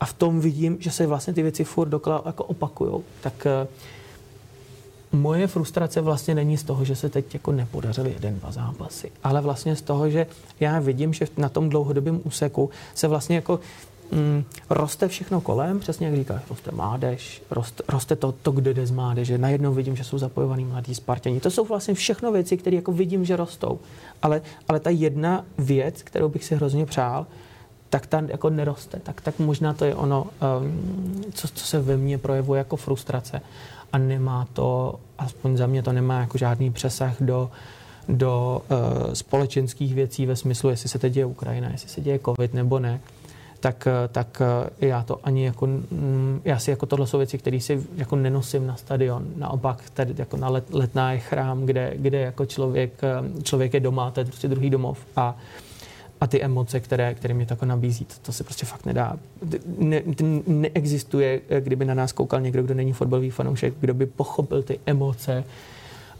a 0.00 0.04
v 0.04 0.12
tom 0.12 0.40
vidím, 0.40 0.76
že 0.80 0.90
se 0.90 1.06
vlastně 1.06 1.32
ty 1.32 1.42
věci 1.42 1.64
furt 1.64 1.88
dokola 1.88 2.22
jako 2.26 2.44
opakujou. 2.44 3.04
Tak 3.20 3.46
uh, 3.62 3.68
moje 5.12 5.46
frustrace 5.46 6.00
vlastně 6.00 6.34
není 6.34 6.56
z 6.56 6.64
toho, 6.64 6.84
že 6.84 6.96
se 6.96 7.08
teď 7.08 7.34
jako 7.34 7.52
nepodařily 7.52 8.12
jeden, 8.12 8.38
dva 8.38 8.52
zápasy, 8.52 9.12
ale 9.24 9.40
vlastně 9.40 9.76
z 9.76 9.82
toho, 9.82 10.10
že 10.10 10.26
já 10.60 10.80
vidím, 10.80 11.12
že 11.12 11.26
na 11.36 11.48
tom 11.48 11.68
dlouhodobém 11.68 12.20
úseku 12.24 12.70
se 12.94 13.08
vlastně 13.08 13.36
jako 13.36 13.60
mm, 14.12 14.44
roste 14.70 15.08
všechno 15.08 15.40
kolem, 15.40 15.80
přesně 15.80 16.06
jak 16.06 16.16
říkáš, 16.16 16.42
roste 16.50 16.70
mládež, 16.70 17.42
roste, 17.50 17.82
roste 17.88 18.16
to, 18.16 18.32
to, 18.32 18.50
kde 18.50 18.74
jde 18.74 18.86
z 18.86 18.90
mládeže. 18.90 19.38
Najednou 19.38 19.72
vidím, 19.72 19.96
že 19.96 20.04
jsou 20.04 20.18
zapojovaní 20.18 20.64
mladí 20.64 20.94
Spartěni. 20.94 21.40
To 21.40 21.50
jsou 21.50 21.64
vlastně 21.64 21.94
všechno 21.94 22.32
věci, 22.32 22.56
které 22.56 22.76
jako 22.76 22.92
vidím, 22.92 23.24
že 23.24 23.36
rostou. 23.36 23.80
Ale, 24.22 24.42
ale 24.68 24.80
ta 24.80 24.90
jedna 24.90 25.44
věc, 25.58 26.02
kterou 26.02 26.28
bych 26.28 26.44
si 26.44 26.54
hrozně 26.54 26.86
přál, 26.86 27.26
tak 27.90 28.06
ta 28.06 28.22
jako 28.28 28.50
neroste. 28.50 29.00
Tak, 29.02 29.20
tak 29.20 29.38
možná 29.38 29.74
to 29.74 29.84
je 29.84 29.94
ono, 29.94 30.26
um, 30.60 31.24
co, 31.34 31.48
co 31.48 31.64
se 31.64 31.80
ve 31.80 31.96
mně 31.96 32.18
projevuje 32.18 32.58
jako 32.58 32.76
frustrace 32.76 33.40
a 33.92 33.98
nemá 33.98 34.46
to, 34.52 35.00
aspoň 35.18 35.56
za 35.56 35.66
mě 35.66 35.82
to 35.82 35.92
nemá 35.92 36.20
jako 36.20 36.38
žádný 36.38 36.70
přesah 36.70 37.16
do, 37.20 37.50
do 38.08 38.62
uh, 38.70 39.12
společenských 39.12 39.94
věcí 39.94 40.26
ve 40.26 40.36
smyslu, 40.36 40.70
jestli 40.70 40.88
se 40.88 40.98
teď 40.98 41.12
děje 41.12 41.26
Ukrajina, 41.26 41.68
jestli 41.70 41.88
se 41.88 42.00
děje 42.00 42.18
covid 42.18 42.54
nebo 42.54 42.78
ne, 42.78 43.00
tak, 43.62 43.86
eh, 43.86 44.08
tak 44.08 44.42
eh, 44.80 44.86
já 44.86 45.02
to 45.02 45.20
ani 45.24 45.44
jako, 45.44 45.68
já 46.44 46.58
si 46.58 46.70
jako 46.70 46.86
tohle 46.86 47.06
jsou 47.06 47.18
věci, 47.18 47.38
které 47.38 47.60
si 47.60 47.86
jako 47.96 48.16
nenosím 48.16 48.66
na 48.66 48.76
stadion. 48.76 49.26
Naopak 49.36 49.90
tady 49.94 50.14
jako 50.18 50.36
na 50.36 50.48
let, 50.48 50.64
letná 50.70 51.12
je 51.12 51.18
chrám, 51.18 51.66
kde, 51.66 51.92
kde 51.96 52.20
jako 52.20 52.46
člověk, 52.46 53.00
člověk 53.42 53.74
je 53.74 53.80
doma, 53.80 54.10
to 54.10 54.20
je 54.20 54.24
prostě 54.24 54.48
druhý 54.48 54.70
domov 54.70 55.06
a 55.16 55.36
a 56.22 56.26
ty 56.26 56.42
emoce, 56.42 56.80
které, 56.80 57.14
které 57.14 57.34
mě 57.34 57.46
to 57.46 57.52
jako 57.52 57.66
nabízí, 57.66 58.04
to, 58.04 58.14
to 58.22 58.32
se 58.32 58.44
prostě 58.44 58.66
fakt 58.66 58.86
nedá. 58.86 59.16
Ne, 59.78 60.02
neexistuje, 60.46 61.40
kdyby 61.60 61.84
na 61.84 61.94
nás 61.94 62.12
koukal 62.12 62.40
někdo, 62.40 62.62
kdo 62.62 62.74
není 62.74 62.92
fotbalový 62.92 63.30
fanoušek, 63.30 63.74
kdo 63.80 63.94
by 63.94 64.06
pochopil 64.06 64.62
ty 64.62 64.80
emoce, 64.86 65.44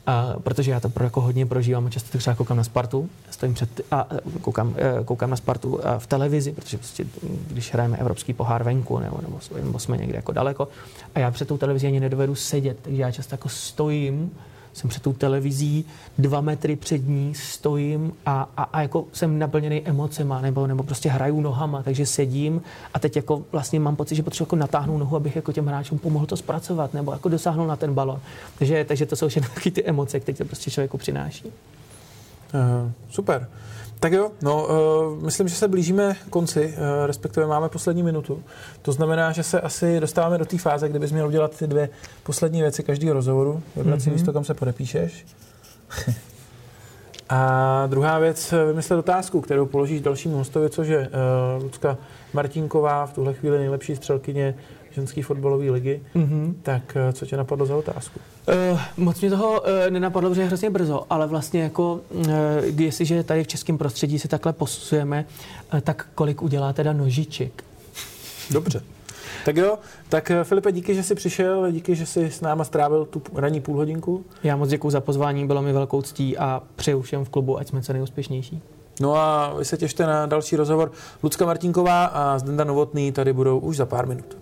a, 0.06 0.34
protože 0.42 0.70
já 0.70 0.80
to 0.80 0.88
pro, 0.88 1.04
jako 1.04 1.20
hodně 1.20 1.46
prožívám 1.46 1.90
často 1.90 2.18
třeba 2.18 2.36
koukám 2.36 2.56
na 2.56 2.64
Spartu, 2.64 3.08
stojím 3.30 3.54
před, 3.54 3.80
a 3.90 4.08
koukám, 4.40 4.74
e, 4.78 5.04
koukám 5.04 5.30
na 5.30 5.36
Spartu 5.36 5.80
v 5.98 6.06
televizi, 6.06 6.52
protože 6.52 6.78
prostě, 6.78 7.04
když 7.50 7.72
hrajeme 7.72 7.96
evropský 7.96 8.32
pohár 8.32 8.62
venku 8.62 8.98
nebo, 8.98 9.18
nebo, 9.22 9.40
nebo 9.62 9.78
jsme 9.78 9.96
někde 9.96 10.16
jako 10.16 10.32
daleko 10.32 10.68
a 11.14 11.18
já 11.18 11.30
před 11.30 11.48
tou 11.48 11.58
televizí 11.58 11.86
ani 11.86 12.00
nedovedu 12.00 12.34
sedět, 12.34 12.78
takže 12.82 13.02
já 13.02 13.10
často 13.10 13.34
jako 13.34 13.48
stojím 13.48 14.30
jsem 14.72 14.90
před 14.90 15.02
tou 15.02 15.12
televizí, 15.12 15.85
dva 16.18 16.40
metry 16.40 16.76
před 16.76 17.08
ní 17.08 17.35
stojím 17.35 18.12
a, 18.26 18.48
a, 18.56 18.62
a 18.62 18.82
jako 18.82 19.04
jsem 19.12 19.38
naplněný 19.38 19.82
emocema, 19.85 20.40
nebo, 20.40 20.66
nebo 20.66 20.82
prostě 20.82 21.08
hraju 21.08 21.40
nohama, 21.40 21.82
takže 21.82 22.06
sedím 22.06 22.62
a 22.94 22.98
teď 22.98 23.16
jako 23.16 23.42
vlastně 23.52 23.80
mám 23.80 23.96
pocit, 23.96 24.14
že 24.14 24.22
potřebuji 24.22 24.46
jako 24.46 24.56
natáhnout 24.56 24.98
nohu, 24.98 25.16
abych 25.16 25.37
jako 25.37 25.52
těm 25.52 25.66
hráčům 25.66 25.98
pomohl 25.98 26.26
to 26.26 26.37
zpracovat, 26.37 26.94
nebo 26.94 27.12
jako 27.12 27.28
dosáhnout 27.28 27.66
na 27.66 27.76
ten 27.76 27.94
balon. 27.94 28.20
Takže, 28.58 28.85
takže 28.85 29.06
to 29.06 29.16
jsou 29.16 29.28
všechny 29.28 29.70
ty 29.70 29.85
emoce, 29.85 30.20
které 30.20 30.38
to 30.38 30.44
prostě 30.44 30.70
člověku 30.70 30.98
přináší. 30.98 31.44
Uh, 31.44 32.90
super. 33.11 33.48
Tak 34.02 34.12
jo, 34.12 34.30
no, 34.42 34.66
uh, 34.66 35.22
myslím, 35.22 35.48
že 35.48 35.54
se 35.54 35.68
blížíme 35.68 36.16
konci, 36.30 36.66
uh, 36.66 37.06
respektive 37.06 37.46
máme 37.46 37.68
poslední 37.68 38.02
minutu. 38.02 38.42
To 38.82 38.92
znamená, 38.92 39.32
že 39.32 39.42
se 39.42 39.60
asi 39.60 40.00
dostáváme 40.00 40.38
do 40.38 40.44
té 40.44 40.58
fáze, 40.58 40.88
kdy 40.88 40.98
bys 40.98 41.12
měl 41.12 41.26
udělat 41.26 41.56
ty 41.56 41.66
dvě 41.66 41.88
poslední 42.22 42.60
věci 42.60 42.82
každého 42.82 43.14
rozhovoru, 43.14 43.62
vybrat 43.76 43.98
mm-hmm. 43.98 44.02
si 44.02 44.10
místo, 44.10 44.32
kam 44.32 44.44
se 44.44 44.54
podepíšeš. 44.54 45.26
A 47.28 47.86
druhá 47.86 48.18
věc, 48.18 48.52
eh, 48.52 48.64
vymyslet 48.64 48.96
otázku, 48.96 49.40
kterou 49.40 49.66
položíš 49.66 50.00
dalšímu 50.00 50.36
hostovi, 50.36 50.70
což 50.70 50.88
je 50.88 50.98
uh, 50.98 51.62
Lucka 51.62 51.98
Martinková, 52.32 53.06
v 53.06 53.12
tuhle 53.12 53.34
chvíli 53.34 53.58
nejlepší 53.58 53.96
střelkyně 53.96 54.54
ženské 54.90 55.22
fotbalové 55.22 55.70
ligy. 55.70 56.00
Mm-hmm. 56.16 56.54
Tak 56.62 56.96
co 57.12 57.26
tě 57.26 57.36
napadlo 57.36 57.66
za 57.66 57.76
otázku? 57.76 58.20
Uh, 58.72 58.81
moc 58.96 59.20
mě 59.20 59.31
toho 59.31 59.50
uh, 59.50 59.66
nenapadlo, 59.90 60.31
protože 60.31 60.40
je 60.40 60.46
hrozně 60.46 60.70
brzo, 60.70 61.07
ale 61.11 61.26
vlastně 61.26 61.62
jako, 61.62 62.00
uh, 62.11 62.26
jestliže 62.78 63.22
tady 63.22 63.44
v 63.44 63.46
českém 63.46 63.78
prostředí 63.78 64.18
se 64.18 64.28
takhle 64.28 64.52
posuzujeme, 64.52 65.24
uh, 65.74 65.81
tak 65.81 66.07
kolik 66.14 66.42
udělá 66.42 66.72
teda 66.72 66.92
nožiček? 66.92 67.64
Dobře. 68.50 68.83
Tak 69.44 69.57
jo, 69.57 69.78
tak 70.09 70.33
Filipe, 70.42 70.72
díky, 70.72 70.94
že 70.94 71.02
jsi 71.02 71.14
přišel, 71.14 71.72
díky, 71.72 71.94
že 71.94 72.07
jsi 72.07 72.31
s 72.31 72.40
náma 72.40 72.64
strávil 72.64 73.05
tu 73.05 73.22
ranní 73.35 73.61
půl 73.61 73.76
hodinku. 73.76 74.24
Já 74.42 74.57
moc 74.57 74.68
děkuji 74.68 74.90
za 74.90 75.00
pozvání, 75.00 75.46
bylo 75.46 75.62
mi 75.62 75.72
velkou 75.72 76.02
ctí 76.02 76.38
a 76.38 76.62
přeju 76.76 77.02
všem 77.02 77.24
v 77.24 77.28
klubu, 77.28 77.59
ať 77.59 77.68
jsme 77.68 77.83
co 77.83 77.92
nejúspěšnější. 77.92 78.62
No 79.00 79.16
a 79.16 79.55
vy 79.59 79.64
se 79.64 79.76
těšte 79.76 80.07
na 80.07 80.26
další 80.26 80.57
rozhovor. 80.57 80.92
Lucka 81.22 81.46
Martinková 81.46 82.05
a 82.05 82.38
Zdenda 82.38 82.64
Novotný 82.64 83.12
tady 83.12 83.33
budou 83.33 83.59
už 83.59 83.76
za 83.76 83.87
pár 83.87 84.07
minut. 84.07 84.37